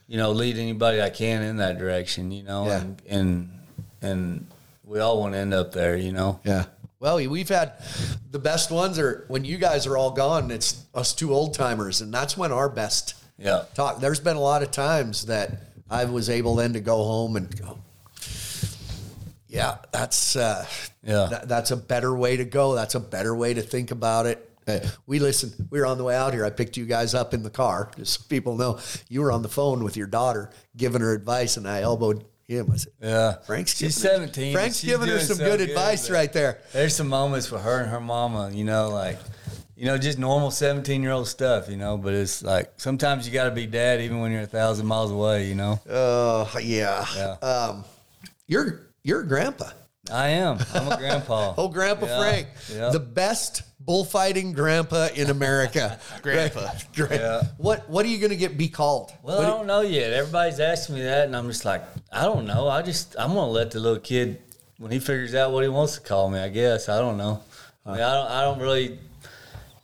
[0.07, 2.31] you know, lead anybody I can in that direction.
[2.31, 2.77] You know, Yeah.
[2.81, 3.59] and and
[4.01, 4.47] and
[4.85, 5.95] we all want to end up there.
[5.97, 6.39] You know.
[6.43, 6.65] Yeah.
[6.99, 7.73] Well, we've had
[8.31, 10.51] the best ones are when you guys are all gone.
[10.51, 13.63] It's us two old timers, and that's when our best Yeah.
[13.73, 13.99] talk.
[13.99, 15.51] There's been a lot of times that
[15.89, 17.77] I was able then to go home and go,
[19.49, 20.65] yeah, that's uh,
[21.03, 21.27] Yeah.
[21.29, 22.73] that- that's a better way to go.
[22.73, 24.49] That's a better way to think about it.
[24.67, 25.67] Uh, we listened.
[25.69, 26.45] We were on the way out here.
[26.45, 29.41] I picked you guys up in the car, just so people know you were on
[29.41, 32.69] the phone with your daughter, giving her advice, and I elbowed him.
[32.71, 33.33] I said, Yeah.
[33.45, 34.53] Frank's she's giving her- seventeen.
[34.53, 36.59] Frank's She's giving her some so good advice right there.
[36.73, 39.17] there's some moments with her and her mama, you know, like,
[39.75, 43.33] you know, just normal 17 year old stuff, you know, but it's like sometimes you
[43.33, 45.79] got to be dad even when you're a thousand miles away, you know.
[45.89, 47.05] Uh, yeah.
[47.15, 47.31] Yeah.
[47.41, 47.85] Um,
[48.47, 49.69] you're you're grandpa.
[50.11, 50.57] I am.
[50.73, 51.53] I'm a grandpa.
[51.57, 52.89] Oh, Grandpa Yeah, Frank, yeah.
[52.89, 55.97] the best bullfighting grandpa in America.
[56.21, 56.71] Grandpa.
[56.95, 57.41] Gra- Yeah.
[57.57, 59.13] What What are you going to get be called?
[59.23, 60.11] Well, What I do- don't know yet.
[60.11, 62.67] Everybody's asking me that, and I'm just like, I don't know.
[62.67, 64.41] I just, I'm going to let the little kid,
[64.77, 66.89] when he figures out what he wants to call me, I guess.
[66.89, 67.41] I don't know.
[67.85, 68.99] I, mean, I don't, I don't really,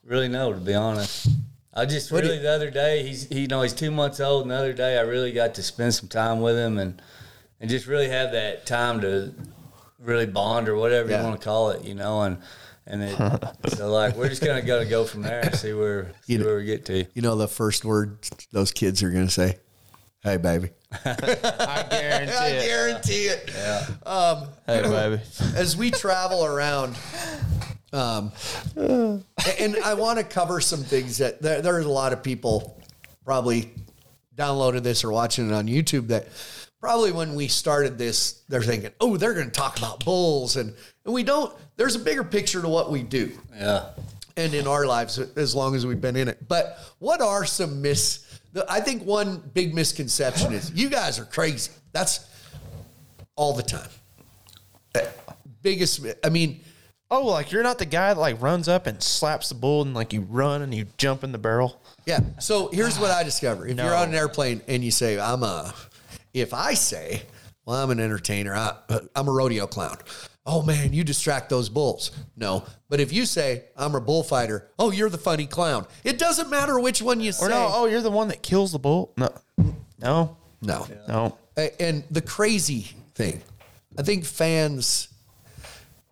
[0.04, 1.30] really know, to be honest.
[1.74, 4.20] I just What really, you- the other day, he's, he, you know, he's two months
[4.20, 7.02] old, and the other day I really got to spend some time with him and,
[7.62, 9.34] and just really have that time to
[10.00, 11.22] really bond or whatever Yeah.
[11.22, 12.38] you want to call it, you know, and,
[12.88, 13.18] and it,
[13.76, 16.34] so like, we're just going to go to go from there and see where, see
[16.34, 17.06] You know- where we get to.
[17.14, 18.18] you know the first word
[18.52, 19.58] those kids are going to say?
[20.22, 20.70] Hey, baby.
[21.06, 22.66] I guarantee I it.
[22.68, 23.50] guarantee it.
[24.66, 25.22] Hey, baby.
[25.56, 26.98] As we travel around,
[27.94, 28.32] um,
[28.76, 32.82] and I want to cover some things that there, there's a lot of people
[33.24, 33.72] probably
[34.36, 36.28] downloaded this or watching it on YouTube that
[36.80, 40.56] probably when we started this, they're thinking, oh, they're going to talk about bulls.
[40.56, 40.74] And,
[41.06, 43.90] and we don't, there's a bigger picture to what we do Yeah.
[44.38, 46.48] and in our lives as long as we've been in it.
[46.48, 48.26] But what are some mis?
[48.70, 51.72] I think one big misconception is you guys are crazy.
[51.92, 52.28] That's
[53.36, 53.90] all the time.
[54.96, 55.02] Uh,
[55.62, 56.62] Biggest, I mean,
[57.12, 59.96] Oh, like you're not the guy that like runs up and slaps the bull and
[59.96, 61.82] like you run and you jump in the barrel.
[62.06, 62.20] yeah.
[62.40, 65.74] So here's what I discover: if you're on an airplane and you say, "I'm a,"
[66.34, 67.24] if I say,
[67.66, 68.54] "Well, I'm an entertainer.
[68.56, 68.76] I,
[69.16, 69.98] I'm a rodeo clown."
[70.46, 72.12] Oh man, you distract those bulls.
[72.36, 75.86] No, but if you say I'm a bullfighter, oh, you're the funny clown.
[76.04, 77.46] It doesn't matter which one you say.
[77.46, 79.14] Or no, oh, you're the one that kills the bull.
[79.18, 79.30] No,
[80.00, 80.88] no, no.
[81.08, 81.38] no.
[81.80, 83.42] And the crazy thing,
[83.98, 85.10] I think fans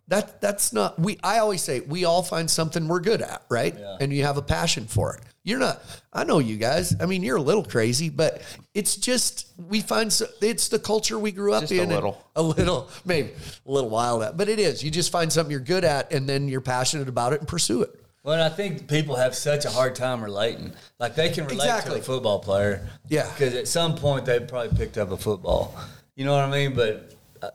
[0.09, 3.75] that that's not we I always say we all find something we're good at, right?
[3.77, 3.97] Yeah.
[3.99, 5.21] And you have a passion for it.
[5.43, 5.81] You're not
[6.13, 6.95] I know you guys.
[6.99, 8.41] I mean, you're a little crazy, but
[8.73, 11.81] it's just we find so, it's the culture we grew up Just a in.
[11.83, 12.23] and little.
[12.35, 13.31] a little maybe
[13.65, 14.83] a little wild at, but it is.
[14.83, 17.81] You just find something you're good at and then you're passionate about it and pursue
[17.83, 17.91] it.
[18.23, 20.73] Well, I think people have such a hard time relating.
[20.99, 21.95] Like they can relate Exactly.
[21.95, 22.89] to a football player.
[23.07, 23.29] Yeah.
[23.31, 25.73] Because at some point they probably picked up a football.
[26.15, 26.73] You know what I mean?
[26.75, 27.13] But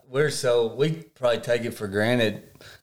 [0.09, 2.43] we're so we probably take it for granted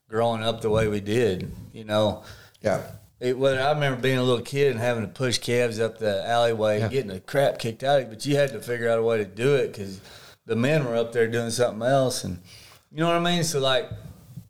[0.10, 1.52] growing up the way we did.
[1.74, 2.24] You know.
[2.62, 2.82] Yeah.
[3.20, 6.26] It, well, I remember being a little kid and having to push calves up the
[6.26, 8.98] alleyway and getting the crap kicked out of you, but you had to figure out
[8.98, 10.00] a way to do it because
[10.46, 12.40] the men were up there doing something else, and
[12.92, 13.44] you know what I mean.
[13.44, 13.90] So like,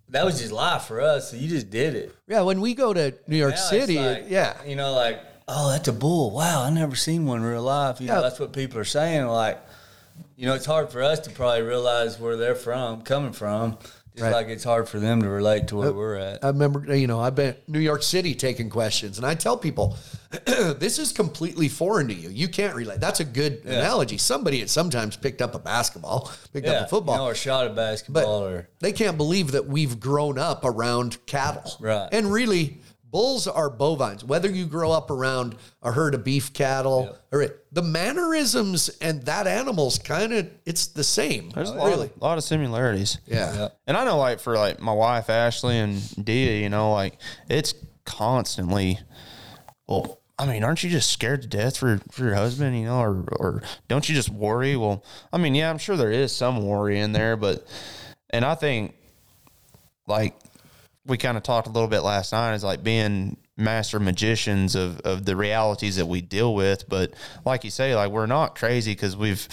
[0.09, 1.31] that was just life for us.
[1.31, 2.15] So you just did it.
[2.27, 2.41] Yeah.
[2.41, 4.55] When we go to New York Now City, like, yeah.
[4.65, 6.29] you know, like, oh, that's a bull.
[6.31, 7.99] Wow, I never seen one in real life.
[7.99, 8.15] You Yeah.
[8.15, 9.25] know, that's what people are saying.
[9.25, 9.59] Like,
[10.39, 13.77] you know, it's hard for us to probably realize where they're from, coming from.
[14.15, 14.33] Just Right.
[14.33, 16.43] like it's hard for them to relate to where we're at.
[16.43, 19.97] I remember, you know, I've been New York City taking questions, and I tell people,
[20.45, 22.29] this is completely foreign to you.
[22.29, 22.99] You can't relate.
[22.99, 24.17] That's a good analogy.
[24.17, 27.35] Somebody had sometimes picked up a basketball, picked yeah, up a football, you know, or
[27.35, 31.71] shot a but basketball, or they can't believe that we've grown up around cattle.
[31.79, 32.09] Right.
[32.11, 32.79] And really,
[33.11, 34.23] bulls are bovines.
[34.23, 39.23] Whether you grow up around a herd of beef cattle or it, the mannerisms and
[39.23, 41.49] that animal's kind of it's the same.
[41.49, 42.07] There's a lot, really.
[42.07, 43.19] of, lot of similarities.
[43.25, 43.53] Yeah.
[43.53, 43.67] Yeah.
[43.87, 47.17] And I know, like, for like my wife Ashley and Dia, you know, like
[47.49, 47.73] it's
[48.05, 48.99] constantly.
[49.87, 52.77] Well, I mean, aren't you just scared to death for for your husband?
[52.77, 54.77] You know, or or don't you just worry?
[54.77, 55.03] Well,
[55.33, 57.67] I mean, yeah, I'm sure there is some worry in there, but
[58.29, 58.95] and I think
[60.07, 60.35] like
[61.09, 64.99] we kind of talked a little bit last night is like being master magicians of,
[65.01, 66.87] of the realities that we deal with.
[66.87, 67.13] But
[67.45, 69.47] like you say like we're not crazy because we've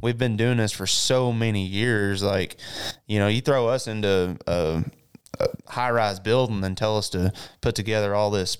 [0.00, 2.22] we've been doing this for so many years.
[2.22, 2.56] Like
[3.06, 4.84] you know you throw us into a,
[5.38, 8.56] a high-rise building and tell us to put together all this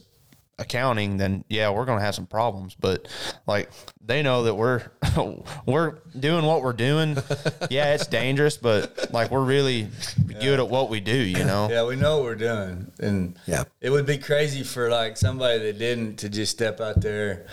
[0.61, 3.09] accounting then yeah we're gonna have some problems but
[3.47, 3.71] like
[4.05, 4.83] they know that we're
[5.67, 7.17] we're doing what we're doing
[7.71, 9.89] yeah it's dangerous but like we're really
[10.41, 13.65] good at what we do you know Yeah, we know what we're doing, and Yeah.
[13.81, 17.47] it would be crazy for like somebody that didn't to just step out there.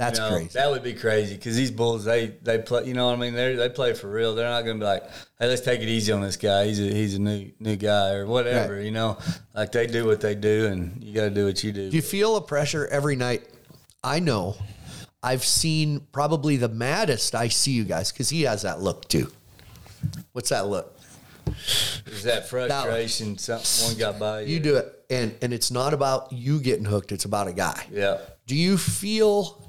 [0.00, 0.50] That's you know, crazy.
[0.54, 2.86] That would be crazy because these bulls, they they play.
[2.86, 3.34] You know what I mean?
[3.34, 4.34] They they play for real.
[4.34, 5.02] They're not going to be like,
[5.38, 6.64] hey, let's take it easy on this guy.
[6.64, 8.76] He's a he's a new new guy or whatever.
[8.76, 8.84] Right.
[8.86, 9.18] You know,
[9.54, 11.90] like they do what they do, and you got to do what you do.
[11.90, 13.46] Do you feel a pressure every night?
[14.02, 14.56] I know.
[15.22, 19.30] I've seen probably the maddest I see you guys because he has that look too.
[20.32, 20.98] What's that look?
[22.06, 23.36] Is that frustration?
[23.36, 24.54] Something one got by you.
[24.54, 27.12] You do it, and and it's not about you getting hooked.
[27.12, 27.84] It's about a guy.
[27.92, 28.16] Yeah.
[28.46, 29.66] Do you feel?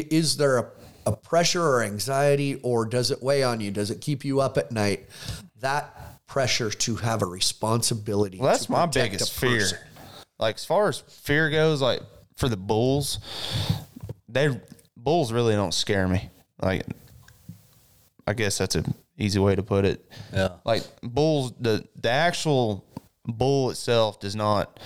[0.00, 0.66] I- Is there a,
[1.06, 3.70] a pressure or anxiety, or does it weigh on you?
[3.70, 5.06] Does it keep you up at night?
[5.60, 8.38] That pressure to have a responsibility.
[8.38, 9.66] Well, that's to my biggest a fear.
[10.38, 12.00] Like as far as fear goes, like
[12.36, 13.18] for the bulls,
[14.28, 14.60] they
[14.96, 16.28] bulls really don't scare me.
[16.60, 16.84] Like
[18.26, 20.10] I guess that's an easy way to put it.
[20.32, 20.48] Yeah.
[20.64, 22.84] Like bulls, the the actual
[23.26, 24.80] bull itself does not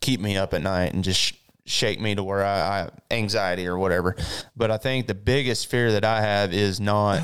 [0.00, 1.32] keep me up at night and just sh-
[1.68, 4.16] shake me to where I, I anxiety or whatever.
[4.56, 7.22] But I think the biggest fear that I have is not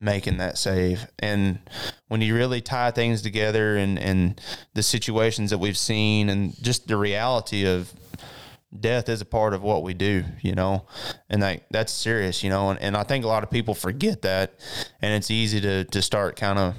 [0.00, 1.06] making that save.
[1.20, 1.60] And
[2.08, 4.40] when you really tie things together and, and
[4.74, 7.92] the situations that we've seen and just the reality of
[8.78, 10.86] death is a part of what we do, you know,
[11.30, 14.22] and like that's serious, you know, and, and I think a lot of people forget
[14.22, 14.54] that
[15.00, 16.74] and it's easy to, to start kind of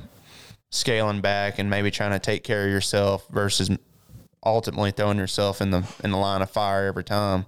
[0.70, 3.70] scaling back and maybe trying to take care of yourself versus
[4.46, 7.46] ultimately throwing yourself in the in the line of fire every time.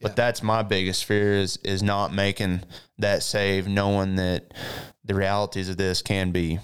[0.00, 2.62] But that's my biggest fear is is not making
[2.98, 4.52] that save, knowing that
[5.04, 6.58] the realities of this can be.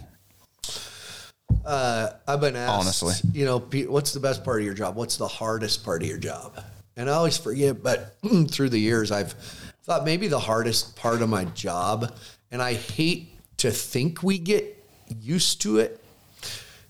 [1.65, 3.15] Uh, I've been asked, Honestly.
[3.33, 3.59] you know,
[3.89, 4.97] what's the best part of your job?
[4.97, 6.63] What's the hardest part of your job?
[6.97, 8.17] And I always forget, but
[8.51, 9.33] through the years, I've
[9.85, 12.15] thought maybe the hardest part of my job,
[12.51, 14.77] and I hate to think we get
[15.21, 16.02] used to it.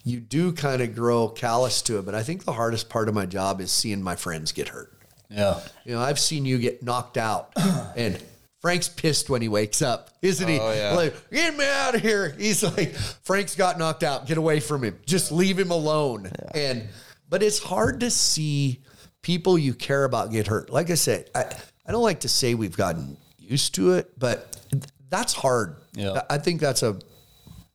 [0.05, 3.15] You do kind of grow callous to it, but I think the hardest part of
[3.15, 4.93] my job is seeing my friends get hurt.
[5.31, 5.61] Yeah.
[5.85, 7.53] You know, I've seen you get knocked out,
[7.97, 8.23] and
[8.61, 10.59] Frank's pissed when he wakes up, isn't he?
[10.59, 10.93] Oh, yeah.
[10.95, 12.31] Like, get me out of here.
[12.39, 14.27] He's like, Frank's got knocked out.
[14.27, 14.99] Get away from him.
[15.07, 16.31] Just leave him alone.
[16.55, 16.89] And
[17.29, 18.83] but it's hard to see
[19.23, 20.69] people you care about get hurt.
[20.69, 21.45] Like I said, I,
[21.87, 24.61] I don't like to say we've gotten used to it, but
[25.09, 25.77] that's hard.
[25.95, 26.23] Yeah.
[26.29, 26.99] I think that's a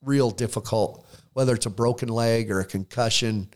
[0.03, 1.06] real difficult,
[1.37, 3.47] whether it's a broken leg or a concussion.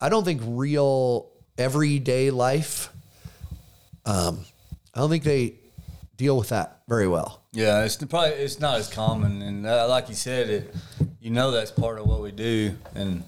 [0.00, 2.92] I don't think real everyday life.
[4.04, 4.40] Um,
[4.92, 5.54] I don't think they
[6.16, 7.42] deal with that very well.
[7.52, 10.74] Yeah, it's probably it's not as common, and uh, like you said, it
[11.20, 13.22] you know that's part of what we do, and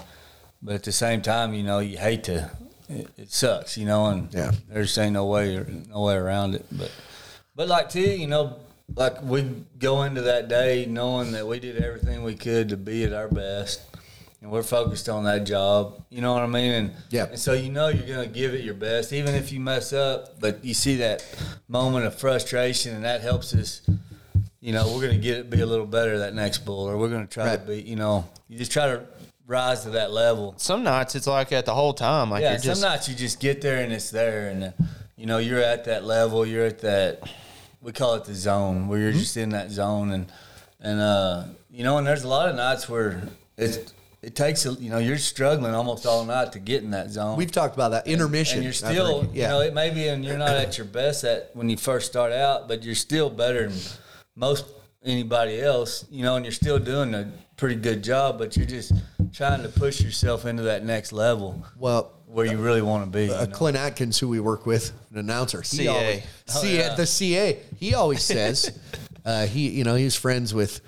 [0.61, 2.51] but at the same time, you know, you hate to.
[2.89, 4.51] It, it sucks, you know, and Yeah.
[4.68, 6.66] there's ain't no way no way around it.
[6.72, 6.91] But
[7.55, 8.57] but like too, you know,
[8.97, 9.43] like we
[9.78, 13.28] go into that day knowing that we did everything we could to be at our
[13.28, 13.80] best,
[14.41, 16.03] and we're focused on that job.
[16.11, 16.72] You know what I mean?
[16.72, 17.26] And Yeah.
[17.26, 20.41] And so you know you're gonna give it your best, even if you mess up.
[20.41, 21.24] But you see that
[21.68, 23.82] moment of frustration, and that helps us.
[24.61, 27.09] You know, we're gonna get it be a little better that next bull, or we're
[27.09, 27.61] gonna try Right.
[27.61, 27.80] to be.
[27.82, 29.03] You know, you just try to
[29.47, 30.55] rise to that level.
[30.59, 32.30] Some nights it's like that the whole time.
[32.30, 34.70] Like Yeah, you're just some nights you just get there and it's there, and uh,
[35.16, 36.45] you know you're at that level.
[36.45, 37.22] You're at that
[37.81, 39.05] we call it the zone where Mm-hmm.
[39.05, 40.26] you're just in that zone, and
[40.81, 43.22] and uh, you know, and there's a lot of nights where
[43.57, 47.11] it's it takes a, you know you're struggling almost all night to get in that
[47.11, 47.37] zone.
[47.37, 48.57] We've talked about that intermission.
[48.59, 50.87] and you're I've still, heard- you know, it may be, and you're not at your
[50.87, 53.79] best at when you first start out, but you're still better than
[54.35, 54.66] most
[55.05, 58.93] anybody else, you know, and you're still doing a pretty good job, but you're just
[59.33, 63.33] trying to push yourself into that next level well, where you really want to be.
[63.33, 63.55] uh, you know?
[63.55, 65.89] Clint Adkins, who we work with, an announcer, he CA.
[65.89, 66.22] always,
[66.55, 66.95] Oh, CA yeah.
[66.95, 67.59] the CA.
[67.76, 68.79] He always says
[69.24, 70.81] uh, he, you know, he's friends with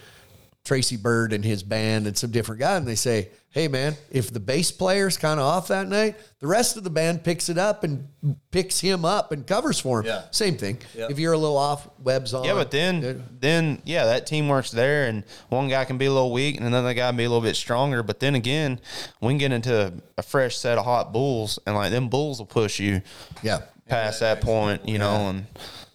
[0.65, 4.33] Tracy Byrd and his band and some different guy, and they say, "Hey, man, if
[4.33, 7.59] the bass player's kind of off that night, the rest of the band picks it
[7.59, 8.09] up and
[8.51, 10.07] picks him up and covers for him.
[10.07, 10.23] Yeah.
[10.31, 10.79] Same thing.
[10.95, 11.09] Yeah.
[11.11, 12.45] If you're a little off, webs on.
[12.45, 16.33] Yeah, but then, then yeah, that teamwork's there, and one guy can be a little
[16.33, 18.03] weak, and another guy can be a little bit stronger.
[18.03, 18.81] But then again,
[19.21, 22.39] we can get into a, a fresh set of hot bulls, and like them bulls
[22.39, 23.03] will push you
[23.43, 23.63] yeah.
[23.89, 25.29] past that point, you know.
[25.29, 25.47] And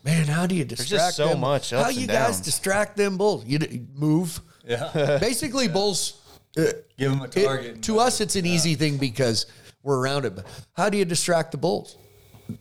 [0.05, 1.39] Man, how do you distract There's just so them?
[1.39, 3.43] much How you and guys distract them bulls?
[3.45, 4.39] You d- move.
[4.63, 5.17] yeah.
[5.19, 6.21] Basically, bulls.
[6.57, 6.63] Uh,
[6.97, 7.25] Give them a
[7.59, 9.45] it- to us, it's an easy thing because
[9.83, 10.35] we're around it.
[10.35, 11.97] But how do you distract the bulls?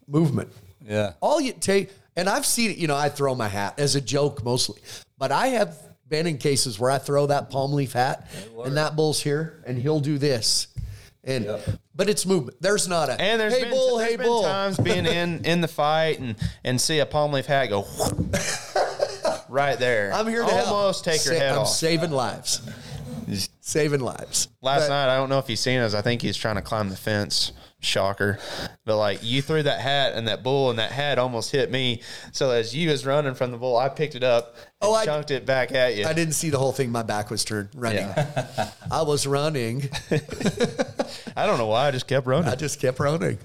[0.09, 0.51] Movement.
[0.85, 1.13] yeah.
[1.21, 2.79] All you take, and I've seen it.
[2.79, 4.81] You know, I throw my hat as a joke mostly,
[5.19, 5.77] but I have
[6.09, 8.29] been in cases where I throw that palm leaf hat,
[8.65, 10.69] and that bull's here, and he'll do this,
[11.23, 11.59] and Yeah.
[11.95, 12.57] but it's movement.
[12.61, 14.43] There's not a and there's hey been, bull, there's hey been bull.
[14.43, 17.87] times being in in the fight and and see a palm leaf hat go
[19.49, 20.13] right there.
[20.13, 20.69] I'm here to help.
[20.69, 21.69] almost take your Sa- head I'm off.
[21.69, 22.61] saving lives.
[23.61, 24.49] Saving lives.
[24.63, 25.95] Last But- night, I don't know if he's seen us.
[25.95, 27.53] I think he's trying to climb the fence.
[27.81, 28.39] Shocker.
[28.87, 32.01] But like you threw that hat and that bull and that hat almost hit me.
[32.33, 35.05] So as you was running from the bull, I picked it up and Oh, I-
[35.05, 36.07] chunked it back at you.
[36.07, 36.91] I didn't see the whole thing.
[36.91, 37.99] My back was turned running.
[38.07, 38.71] Yeah.
[38.91, 39.91] I was running.
[41.37, 41.89] I don't know why.
[41.89, 42.49] I just kept running.
[42.49, 43.39] I just kept running.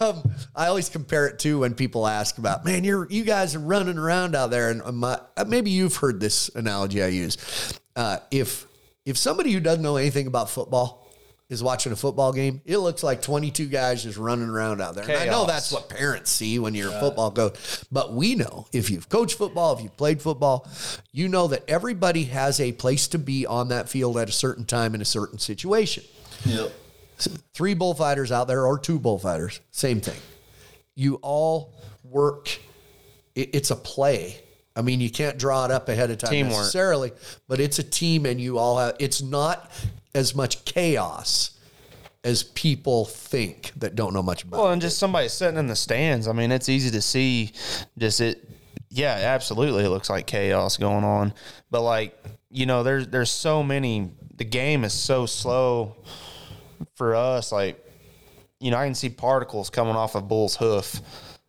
[0.00, 0.22] Um,
[0.56, 3.98] I always compare it to when people ask about, man, you're you guys are running
[3.98, 7.36] around out there, and my, maybe you've heard this analogy I use.
[7.94, 8.66] Uh, if
[9.08, 11.06] if somebody who doesn't know anything about football
[11.48, 15.04] is watching a football game, it looks like 22 guys just running around out there.
[15.04, 17.56] And I know that's what parents see when you're a football coach,
[17.90, 20.68] but we know if you've coached football, if you've played football,
[21.10, 24.66] you know that everybody has a place to be on that field at a certain
[24.66, 26.04] time in a certain situation
[26.44, 26.70] Yep.
[27.54, 30.20] three bullfighters out there or two bullfighters, same thing.
[30.94, 31.72] You all
[32.04, 32.50] work.
[33.34, 34.38] it's a play.
[34.78, 36.58] I mean, you can't draw it up ahead of time Teamwork.
[36.58, 37.10] necessarily,
[37.48, 38.94] but it's a team, and you all have.
[39.00, 39.72] It's not
[40.14, 41.58] as much chaos
[42.22, 44.58] as people think that don't know much about.
[44.58, 44.74] Well, it.
[44.74, 46.28] and just somebody sitting in the stands.
[46.28, 47.50] I mean, it's easy to see.
[47.98, 48.48] Just it,
[48.88, 49.84] yeah, absolutely.
[49.84, 51.34] It looks like chaos going on,
[51.72, 52.16] but like
[52.48, 54.12] you know, there's there's so many.
[54.36, 55.96] The game is so slow
[56.94, 57.50] for us.
[57.50, 57.84] Like
[58.60, 61.00] you know, I can see particles coming off a bull's hoof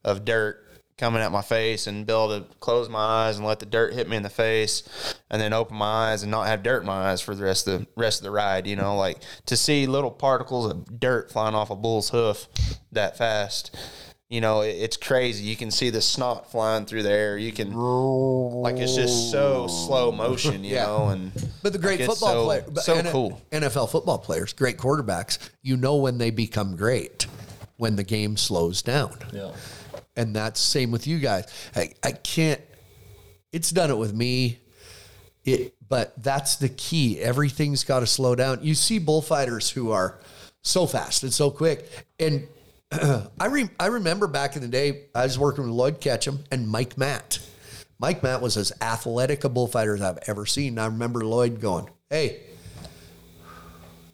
[0.04, 0.66] of dirt
[1.00, 3.94] coming at my face and be able to close my eyes and let the dirt
[3.94, 4.84] hit me in the face
[5.32, 7.68] and then open my eyes and not have dirt in my eyes for the rest
[7.68, 11.32] of the rest of the ride, you know, like to see little particles of dirt
[11.32, 12.48] flying off a bull's hoof
[12.92, 13.76] that fast.
[14.30, 15.44] You know, it- it's crazy.
[15.46, 17.36] You can see the snot flying through the air.
[17.38, 20.86] You can like it's just so slow motion, you Yeah.
[20.86, 21.32] know, and
[21.64, 23.42] But the great like, it's football so, player, so N- cool.
[23.52, 25.40] NFL football players, great quarterbacks.
[25.64, 27.26] You know when they become great
[27.78, 29.16] when the game slows down.
[29.34, 29.52] Yeah.
[30.16, 31.46] And that's same with you guys.
[31.76, 32.62] I, I can't.
[33.52, 34.60] It's done it with me.
[35.46, 37.20] It, but that's the key.
[37.20, 38.60] Everything's got to slow down.
[38.62, 40.20] You see bullfighters who are
[40.62, 41.88] so fast and so quick,
[42.20, 42.48] and
[42.92, 46.68] I re, I remember back in the day, I was working with Lloyd Ketchum and
[46.68, 47.40] Mike Matt.
[48.00, 50.78] Mike Matt was as athletic a bullfighter as I've ever seen.
[50.78, 52.42] I remember Lloyd going, "Hey,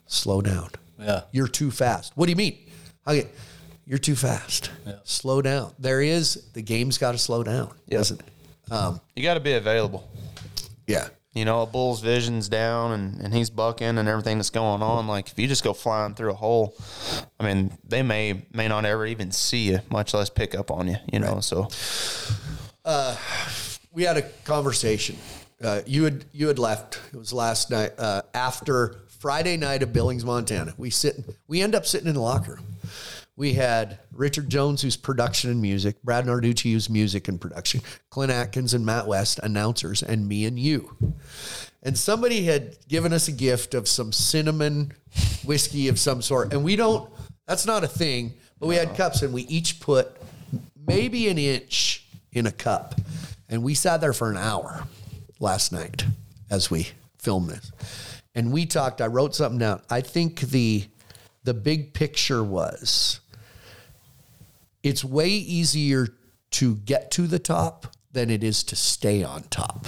[0.05, 0.69] slow down.
[0.99, 1.21] Yeah.
[1.31, 2.13] You're too fast.
[2.15, 2.57] What do you mean?
[3.07, 3.27] Okay,
[3.85, 4.71] you're too fast.
[5.03, 5.73] Slow down.
[5.79, 8.71] There is the game's got to slow down, doesn't it?
[8.71, 10.09] Um, You got to be available.
[10.87, 11.07] yeah.
[11.33, 15.05] you know, a bull's vision's down and, and he's bucking and everything that's going on.
[15.07, 16.73] Like if you just go flying through a hole,
[17.39, 20.87] I mean, they may may not ever even see you, much less pick up on
[20.87, 20.97] you.
[21.13, 21.67] You know, so
[23.93, 25.17] we had a conversation.
[25.63, 26.99] Uh, you had you had left.
[27.13, 30.73] It was last night uh, after Friday night of Billings, Montana.
[30.77, 31.15] We sit.
[31.47, 32.65] We end up sitting in the locker room.
[33.37, 38.31] We had Richard Jones, who's production and music, Brad Narducci, who's music and production, Clint
[38.31, 40.95] Adkins and Matt West, announcers, and me and you.
[41.83, 44.93] And somebody had given us a gift of some cinnamon
[45.43, 47.11] whiskey of some sort, and we don't.
[47.45, 48.33] That's not a thing.
[48.57, 50.15] But we had cups, and we each put
[50.87, 52.95] maybe an inch in a cup,
[53.49, 54.87] and we sat there for an hour
[55.41, 56.05] last night
[56.49, 56.87] as we
[57.19, 57.71] filmed this,
[58.33, 59.01] and we talked.
[59.01, 59.81] I wrote something down.
[59.89, 60.85] I think the
[61.43, 63.19] the big picture was
[64.85, 66.07] it's way easier
[66.51, 69.87] to get to the top than it is to stay on top.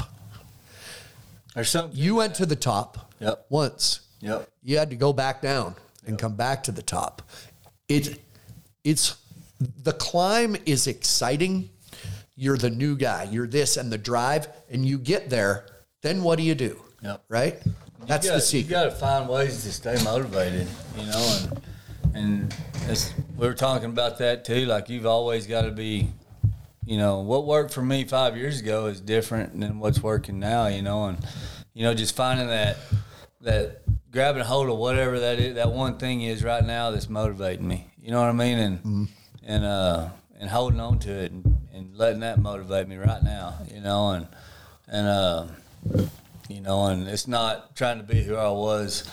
[1.54, 1.98] There's something.
[1.98, 3.46] You went to the top Yep.
[3.50, 4.02] once.
[4.22, 4.50] Yep.
[4.64, 5.76] You had to go back down
[6.06, 7.22] and come back to the top.
[7.88, 8.22] It
[8.84, 9.16] it's
[9.60, 11.70] the climb is exciting.
[12.36, 13.24] You're the new guy.
[13.32, 15.66] You're this and the drive and you get there,
[16.02, 16.82] then what do you do?
[17.04, 17.24] Yep.
[17.30, 17.62] Right?
[18.08, 18.70] That's you the gotta, secret.
[18.70, 20.68] You got to find ways to stay motivated,
[20.98, 21.62] you know, and
[22.18, 22.56] and
[23.38, 24.66] we were talking about that too.
[24.66, 26.10] Like you've always got to be,
[26.86, 30.68] you know, what worked for me five years ago is different than what's working now,
[30.68, 31.18] you know, and
[31.74, 32.78] you know, just finding that
[33.42, 37.68] that grabbing hold of whatever that is, that one thing is right now that's motivating
[37.68, 37.88] me.
[38.02, 38.58] You know what I mean?
[38.58, 39.04] And Mm-hmm.
[39.44, 40.10] and uh
[40.40, 44.12] and holding on to it and, and letting that motivate me right now, you know,
[44.12, 44.28] and
[44.88, 45.48] and uh
[46.50, 49.04] you know, and it's not trying to be who I was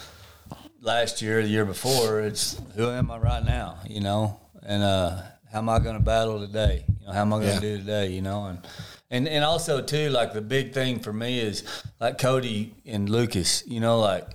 [0.84, 2.20] last year, the year before.
[2.20, 6.02] It's who am I right now, you know, and uh, how am I going to
[6.02, 6.84] battle today?
[7.00, 7.60] You know, how am I going to Yeah.
[7.60, 8.08] do today?
[8.12, 8.58] You know, and
[9.10, 11.64] and and also too, like the big thing for me is
[12.00, 13.64] like Cody and Lucas.
[13.66, 14.28] You know, like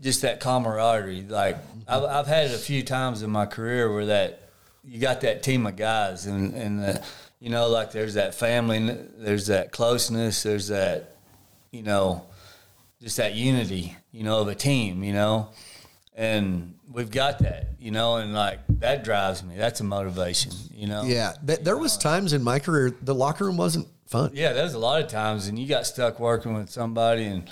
[0.00, 1.22] just that camaraderie.
[1.28, 4.48] Like I've, I've had it a few times in my career where that
[4.84, 7.02] you got that team of guys, and and the,
[7.38, 11.16] you know, like there's that family, there's that closeness, there's that
[11.70, 12.24] you know,
[13.02, 15.50] just that unity, you know, of a team, you know,
[16.14, 19.56] and we've got that, you know, and like that drives me.
[19.56, 21.02] That's a motivation, you know.
[21.04, 21.32] yeah.
[21.46, 24.30] Th- There was times in my career the locker room wasn't fun.
[24.34, 27.50] Yeah, there was a lot of times, and you got stuck working with somebody, and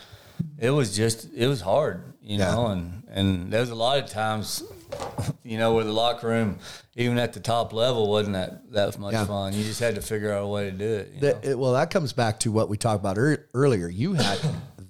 [0.59, 2.53] it was just it was hard, you Yeah.
[2.53, 4.63] know, and and there was a lot of times,
[5.45, 6.59] you know, where the locker room,
[6.95, 9.25] even at the top level, wasn't that that much Yeah.
[9.25, 9.55] fun.
[9.55, 11.13] You just had to figure out a way to do it.
[11.15, 11.27] You know?
[11.33, 13.89] That, it, well, that comes back to what we talked about ear earlier.
[13.89, 14.39] You had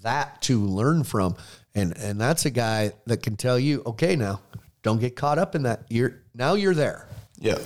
[0.03, 1.37] that to learn from,
[1.75, 4.41] and and that's a guy that can tell you, okay, now
[4.83, 5.85] don't get caught up in that.
[5.89, 7.09] You're now you're there.
[7.39, 7.59] Yeah.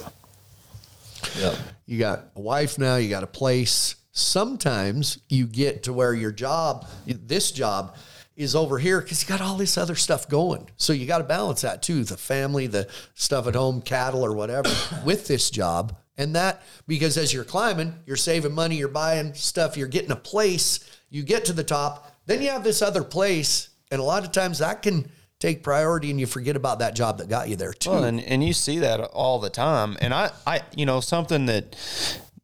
[1.39, 1.55] yeah.
[1.87, 2.97] You got a wife now.
[2.97, 3.97] You got a place.
[4.13, 7.97] Sometimes you get to where your job, this job,
[8.37, 10.69] is over here because you got all this other stuff going.
[10.77, 14.33] So you got to balance that too the family, the stuff at home, cattle, or
[14.33, 14.71] whatever
[15.05, 15.97] with this job.
[16.17, 20.17] And that, because as you're climbing, you're saving money, you're buying stuff, you're getting a
[20.17, 23.69] place, you get to the top, then you have this other place.
[23.91, 27.19] And a lot of times that can take priority and you forget about that job
[27.19, 27.91] that got you there too.
[27.91, 29.97] Well, and, and you see that all the time.
[30.01, 31.77] And I, I, you know, something that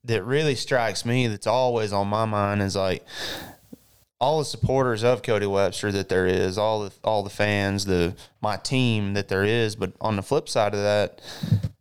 [0.04, 3.04] that really strikes me that's always on my mind is like
[4.20, 8.16] all the supporters of Cody Webster that there is, all the all the fans, the
[8.40, 9.76] my team that there is.
[9.76, 11.20] But on the flip side of that,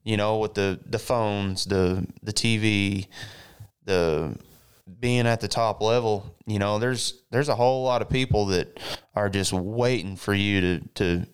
[0.04, 3.08] you know, with the the phones, the the TV,
[3.86, 4.38] the
[4.99, 8.79] being at the top level, you know, there's there's a whole lot of people that
[9.15, 11.27] are just waiting for you to to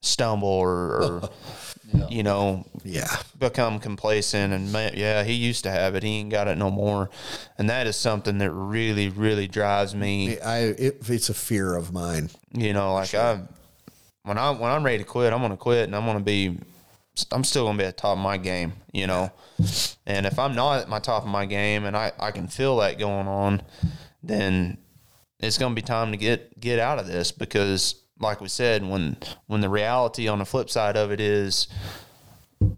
[0.00, 1.30] stumble or, or
[2.10, 3.16] you know yeah.
[3.38, 6.02] become complacent and man, yeah he used to have it.
[6.02, 7.10] He ain't got it no more.
[7.58, 10.38] And that is something that really really drives me.
[10.40, 12.30] I, it, it's a fear of mine.
[12.52, 13.40] you know like I
[14.22, 16.58] when I when I'm ready to quit I'm gonna quit and I'm gonna be
[17.30, 19.32] I'm still gonna be at the top of my game you know?
[20.06, 22.76] And if I'm not at my top of my game and I I can feel
[22.78, 23.62] that going on
[24.22, 24.78] then
[25.40, 29.16] it's gonna be time to get get out of this because like we said when
[29.46, 31.68] when the reality on the flip side of it is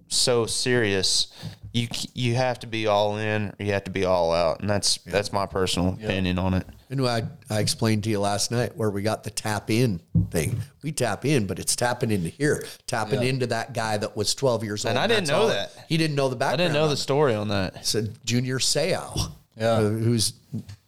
[0.08, 1.32] so serious
[1.76, 4.60] you you have to be all in or you have to be all out.
[4.60, 8.50] And that's that's my personal opinion on it And I, I explained to you last
[8.52, 10.60] night where we got the tap in thing.
[10.82, 13.28] We tap in, but it's tapping into here, tapping Yeah.
[13.30, 14.90] into that guy that was 12 years old.
[14.90, 15.72] And I didn't that's know all- that.
[15.88, 16.60] He didn't know the background.
[16.60, 16.74] I background.
[16.74, 16.96] didn't know on the it.
[16.98, 19.66] story on that It's a junior Seau, Yeah.
[19.72, 20.34] uh, who's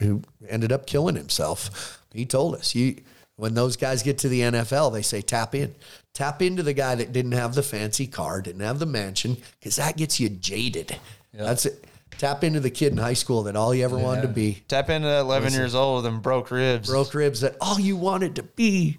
[0.01, 2.01] who ended up killing himself.
[2.15, 2.97] He told us you
[3.37, 5.75] when those guys get to the NFL, they say tap in,
[6.15, 9.77] tap into the guy that didn't have the fancy car, didn't have the mansion, because
[9.77, 10.97] that gets you jaded.
[11.35, 11.85] That's it.
[12.19, 14.63] Tap into the kid in high school that all you ever wanted to be.
[14.69, 17.97] tap into that 11 years old with them broke ribs broke ribs that all you
[17.97, 18.99] wanted to be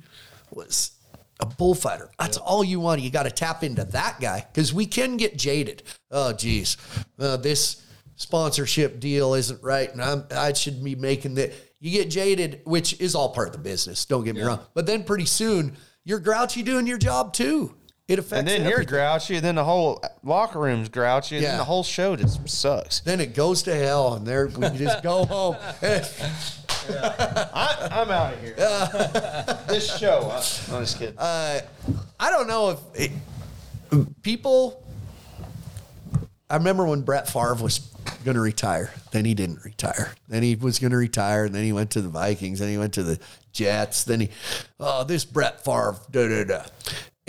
[0.52, 0.92] was
[1.40, 2.10] a bullfighter.
[2.20, 3.02] That's all you want.
[3.02, 5.84] You got to tap into that guy because we can get jaded.
[6.12, 6.78] Oh, geez,
[7.18, 7.82] uh, this
[8.16, 11.54] sponsorship deal isn't right, and I'm, I should be making that.
[11.80, 14.04] You get jaded, which is all part of the business.
[14.04, 17.76] Don't get me wrong, but then pretty soon you're grouchy doing your job too.
[18.10, 18.40] It affects.
[18.40, 18.90] and then you're everything.
[18.96, 21.50] grouchy and then the whole uh, locker room's grouchy and Yeah.
[21.52, 25.04] then the whole show just sucks Then it goes to hell, and there we just
[25.04, 25.56] go home.
[26.92, 28.56] I, I'm out of here.
[29.68, 30.22] this show.
[30.24, 30.42] Uh,
[30.72, 31.18] I, I'm just kidding.
[31.18, 31.60] Uh,
[32.20, 33.12] I don't know if it,
[34.24, 34.84] people.
[36.50, 37.80] I remember when Brett Favre was
[38.26, 38.92] going to retire.
[39.12, 40.14] Then he didn't retire.
[40.28, 41.46] Then he was going to retire.
[41.46, 42.58] And then he went to the Vikings.
[42.58, 43.20] Then he went to the
[43.52, 44.04] Jets.
[44.04, 44.30] Then he,
[44.80, 45.96] oh, this Brett Favre.
[46.10, 46.64] Da da da.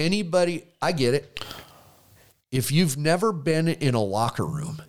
[0.01, 1.45] Anybody, I get it.
[2.51, 4.81] If you've never been in a locker room,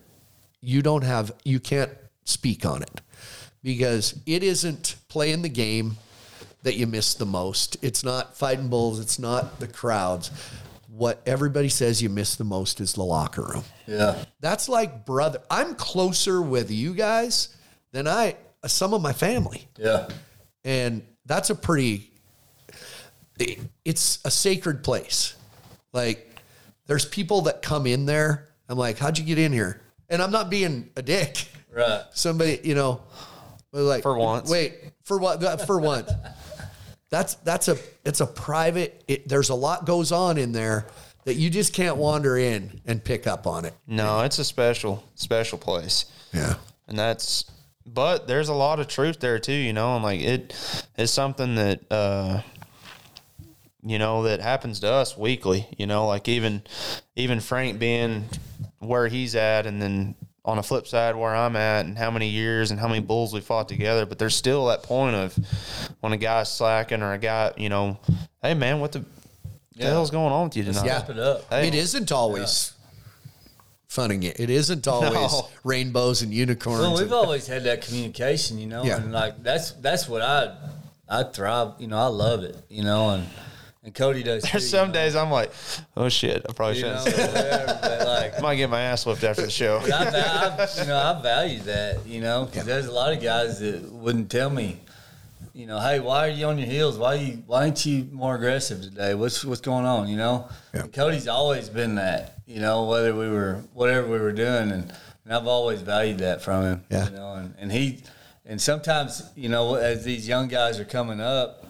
[0.61, 1.91] you don't have, you can't
[2.23, 3.01] speak on it
[3.61, 5.97] because it isn't playing the game
[6.63, 7.75] that you miss the most.
[7.81, 9.01] It's not fighting bulls.
[9.01, 10.31] It's not the crowds.
[10.87, 13.63] What everybody says you miss the most is the locker room.
[13.87, 14.23] Yeah.
[14.39, 15.41] That's like brother.
[15.51, 17.49] I'm closer with you guys
[17.91, 18.35] than I
[18.65, 20.07] some of my family, Yeah.
[20.63, 22.10] and that's a pretty.
[23.41, 25.35] It- It's a sacred place.
[25.93, 26.27] Like
[26.87, 28.47] there's people that come in there.
[28.69, 29.81] I'm like, how'd you get in here?
[30.09, 31.47] And I'm not being a dick.
[31.73, 32.03] Right.
[32.13, 33.01] Somebody, you know,
[33.71, 34.49] like For once.
[34.49, 34.75] Wait,
[35.05, 35.65] for what?
[35.65, 36.11] For once.
[37.09, 39.03] That's that's a it's a private.
[39.07, 40.87] It, there's a lot goes on in there
[41.25, 43.73] that you just can't wander in and pick up on it.
[43.87, 46.05] no, it's a special, special place.
[46.33, 46.55] Yeah.
[46.87, 47.45] and that's
[47.85, 50.53] but there's a lot of truth there too you know and like it
[50.97, 52.41] is something that uh
[53.83, 56.61] you know that happens to us weekly you know like even
[57.15, 58.25] even frank being
[58.79, 60.13] where he's at and then
[60.45, 63.33] on the flip side where i'm at and how many years and how many bulls
[63.33, 65.35] we fought together but there's still that point of
[66.01, 67.97] when a guy's slacking or a guy you know
[68.41, 69.03] hey man what the,
[69.75, 71.43] the hell's going on with you tonight Step it up.
[71.49, 71.67] Hey.
[71.67, 72.73] It isn't always
[73.87, 74.39] funning it.
[74.39, 75.49] It isn't always No.
[75.63, 76.79] rainbows and unicorns.
[76.81, 78.97] Well, we've always had that communication, you know, Yeah.
[78.97, 80.55] and like that's that's what I
[81.09, 83.27] I thrive, you know, I love it, you know, and
[83.83, 84.43] and Cody does.
[84.43, 85.51] there's too, some you know, days i'm like
[85.97, 89.41] oh shit i probably you shouldn't whatever, like I might get my ass whipped after
[89.43, 89.79] the show.
[89.83, 93.59] I, I, you know, I value that, you know, because there's a lot of guys
[93.59, 94.79] that wouldn't tell me,
[95.53, 96.97] you know, hey, why are you on your heels?
[96.97, 99.13] Why you, why ain't you more aggressive today?
[99.15, 100.07] What's what's going on?
[100.07, 100.87] You know, Yeah.
[100.87, 104.93] Cody's always been that, you know, whether we were whatever we were doing, and,
[105.25, 106.83] and I've always valued that from him.
[106.89, 107.09] Yeah.
[107.09, 107.99] you know, and, and he,
[108.45, 111.65] and sometimes, you know, as these young guys are coming up.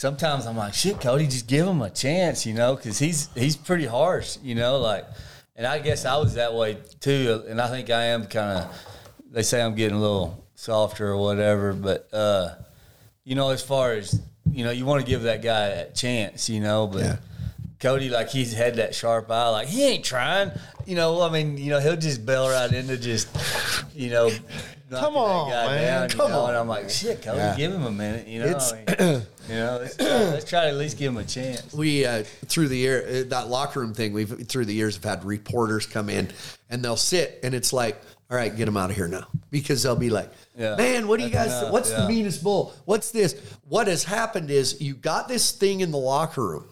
[0.00, 3.54] Sometimes I'm like, shit, Cody, just give him a chance, you know, because he's he's
[3.54, 5.04] pretty harsh, you know, like,
[5.56, 8.74] and I guess I was that way too, and I think I am kind of.
[9.30, 12.54] They say I'm getting a little softer or whatever, but uh,
[13.24, 14.18] you know, as far as
[14.50, 17.02] you know, you want to give that guy a chance, you know, but.
[17.02, 17.16] Yeah.
[17.78, 20.50] Cody, like he's had that sharp eye, like he ain't trying.
[20.84, 23.26] You know, I mean, you know, he'll just bail right into just,
[23.94, 24.30] you know,
[24.98, 25.82] Come on, man.
[25.82, 26.10] down.
[26.10, 27.56] You Come know, on, and I'm like, shit, Cody, Yeah.
[27.56, 28.26] give him a minute.
[28.26, 31.12] You know, It's- I mean, you know, let's try, let's try to at least give
[31.12, 31.72] him a chance.
[31.72, 35.04] we uh, through the year uh, that locker room thing we've through the years have
[35.04, 36.28] had reporters come in
[36.70, 39.82] and they'll sit and it's like all right get them out of here now because
[39.82, 40.76] they'll be like Yeah.
[40.76, 43.34] man what do you guys enough, what's the meanest bull what's this
[43.68, 46.64] what has happened is you got this thing in the locker room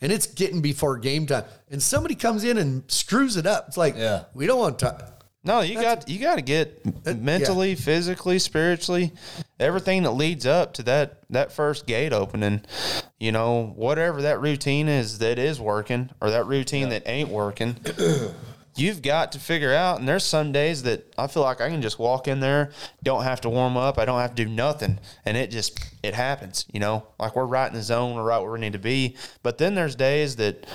[0.00, 3.76] and it's getting before game time and somebody comes in and screws it up it's
[3.76, 4.24] like Yeah.
[4.34, 5.12] we don't want to
[5.44, 9.12] No, you got you got to get uh, mentally, physically, spiritually,
[9.60, 12.62] everything that leads up to that that first gate opening.
[13.20, 17.76] You know, whatever that routine is that is working, or that routine that ain't working.
[18.76, 21.82] You've got to figure out, and there's some days that I feel like I can
[21.82, 22.70] just walk in there,
[23.02, 26.14] don't have to warm up, I don't have to do nothing, and it just it
[26.14, 26.64] happens.
[26.72, 29.16] You know, like we're right in the zone, we're right where we need to be.
[29.42, 30.66] But then there's days that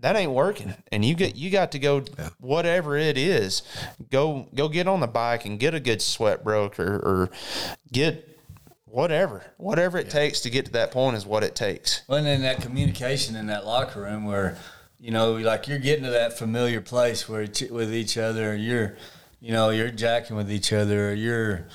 [0.00, 2.02] that ain't working and you get you got to go
[2.38, 3.62] whatever it is
[4.10, 7.30] go go get on the bike and get a good sweat broke or, or
[7.92, 8.26] get
[8.86, 12.26] whatever whatever it takes to get to that point is what it takes Well, and
[12.26, 14.56] then that communication in that locker room where,
[14.98, 18.96] you know, like you're getting to that familiar place where each, with each other, you're,
[19.40, 21.66] you know, you're jacking with each other, or you're,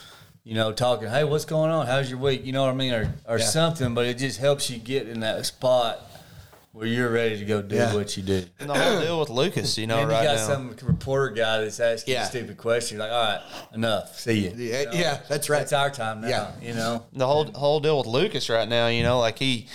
[0.44, 1.88] you know, talking, hey, what's going on?
[1.88, 2.46] How's your week?
[2.46, 2.94] You know what I mean?
[2.94, 6.02] Or, or something, but it just helps you get in that spot
[6.76, 7.94] where you're ready to go do Yeah.
[7.96, 8.44] what you do.
[8.60, 11.34] and the whole deal with lucas you know and you right got now some reporter
[11.34, 12.24] guy that's asking Yeah.
[12.26, 12.98] a stupid question.
[12.98, 13.42] You're like, all right,
[13.74, 14.20] enough.
[14.20, 14.54] See you.
[14.58, 14.92] Yeah, You know?
[14.94, 15.62] yeah, that's right.
[15.62, 16.28] It's our time now.
[16.28, 16.52] Yeah.
[16.62, 17.06] You know.
[17.14, 19.68] the whole whole deal with lucas right now you know like he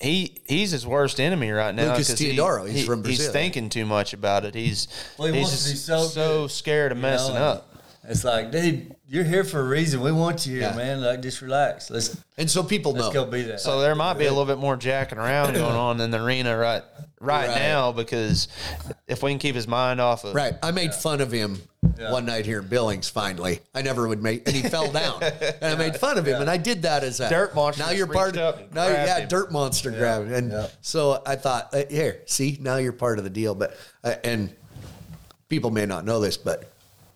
[0.00, 1.92] he he's his worst enemy right now.
[1.92, 4.54] Lucas 'cause he- he's he- from He's thinking too much about it.
[4.54, 4.88] He's
[5.18, 7.68] Well, he he's wants to be just so so scared of You know, messing up.
[8.04, 10.00] It's like, dude, you're here for a reason.
[10.00, 10.76] We want you here, Yeah.
[10.76, 11.00] man.
[11.02, 11.88] Like, just relax.
[11.88, 13.60] Let's and so people let's know go be that.
[13.60, 16.56] So there might be a little bit more jacking around going on in the arena
[16.56, 16.82] right
[17.20, 17.56] right, Right.
[17.58, 18.48] now because
[19.06, 20.54] if we can keep his mind off of Right.
[20.64, 21.62] I made fun of him
[22.10, 23.60] one night here in Billings, finally.
[23.72, 25.22] I never would make, and he fell down.
[25.22, 26.40] And I made fun of him.
[26.40, 29.06] And I did that as a Dirt monster Now you're part of, up now, grabbed
[29.08, 29.28] yeah, him.
[29.28, 30.32] dirt monster grabbed.
[30.32, 30.66] And Yeah.
[30.80, 33.54] so I thought, uh, here, see, now you're part of the deal.
[33.54, 34.52] But, uh, and
[35.48, 36.68] people may not know this, but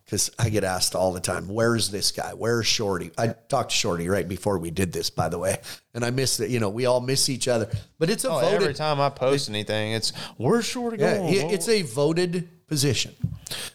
[0.07, 2.32] because I get asked all the time, "Where's this guy?
[2.32, 5.59] Where's Shorty?" I talked to Shorty right before we did this, by the way,
[5.94, 6.48] and I miss it.
[6.50, 8.62] You know, we all miss each other, but it's a Oh, voted.
[8.62, 11.34] every time I post anything, it's where's Shorty Yeah, going?
[11.34, 13.14] it- it's a voted position.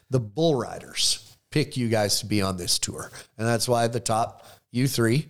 [0.09, 1.19] The bull riders
[1.51, 5.27] pick you guys to be on this tour, and that's why the top you three,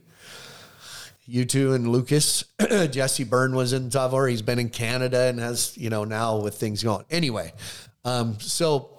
[1.25, 2.43] you two, and Lucas,
[2.91, 4.29] Jesse Byrne was in Tavor.
[4.29, 7.05] He's been in Canada and has you know now with things going.
[7.09, 7.53] Anyway,
[8.05, 8.89] um, so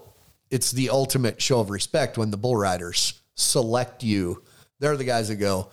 [0.52, 4.42] it's the ultimate show of respect when the bull riders select you.
[4.78, 5.70] They're the guys that go,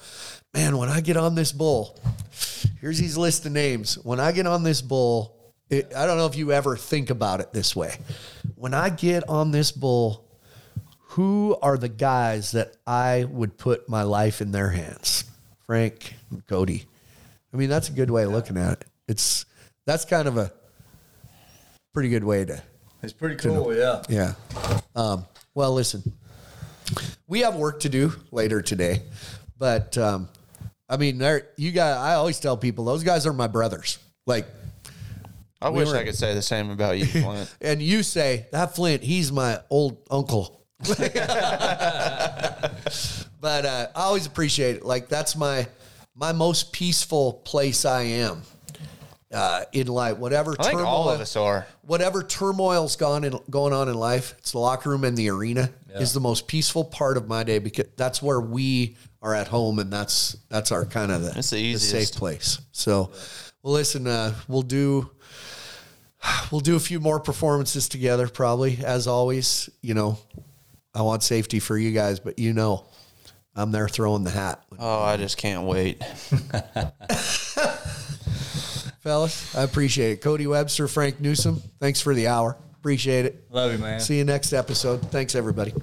[0.53, 0.77] man.
[0.77, 1.99] When I get on this bull,
[2.79, 3.95] here's these list of names.
[3.95, 7.41] When I get on this bull, it, I don't know if you ever think about
[7.41, 7.97] it this way.
[8.55, 10.25] When I get on this bull,
[10.99, 15.25] who are the guys that I would put my life in their hands?
[15.65, 16.15] Frank,
[16.47, 16.85] Cody.
[17.53, 18.85] I mean, that's a good way of looking at it.
[19.09, 19.45] It's
[19.85, 20.53] that's kind of a
[21.93, 22.63] pretty good way to
[23.01, 24.01] It's pretty cool, yeah.
[24.09, 24.33] yeah.
[24.95, 26.03] Um, well, listen,
[27.27, 29.03] we have work to do later today,
[29.57, 30.27] but um,
[30.89, 31.95] I mean, there you guys.
[31.97, 33.99] I always tell people those guys are my brothers.
[34.25, 34.47] Like,
[35.61, 37.55] I wish were- I could say the same about you, Flint.
[37.61, 40.57] and you say that Flint, he's my old uncle.
[43.41, 44.85] but uh, I always appreciate it.
[44.85, 45.67] Like that's my
[46.15, 48.43] my most peaceful place I am
[49.33, 50.17] uh, in life.
[50.17, 51.67] Whatever I turmoil, all of us are.
[51.81, 55.71] whatever turmoil's gone in, going on in life, it's the locker room and the arena
[55.95, 59.79] is the most peaceful part of my day because that's where we are at home
[59.79, 62.59] and that's that's our kind of the, It's the safe place.
[62.71, 63.11] So,
[63.63, 65.09] well, listen, uh, we'll do
[66.51, 69.69] we'll do a few more performances together, probably as always.
[69.81, 70.19] You know,
[70.93, 72.85] I want safety for you guys, but you know,
[73.55, 76.01] I'm there throwing the hat, Oh, I just can't wait.
[78.99, 79.55] fellas.
[79.55, 80.21] I appreciate it.
[80.21, 82.57] Cody Webster, Frank Newsome, thanks for the hour.
[82.79, 83.43] Appreciate it.
[83.49, 83.99] Love you, man.
[83.99, 85.01] See you next episode.
[85.11, 85.73] Thanks, everybody.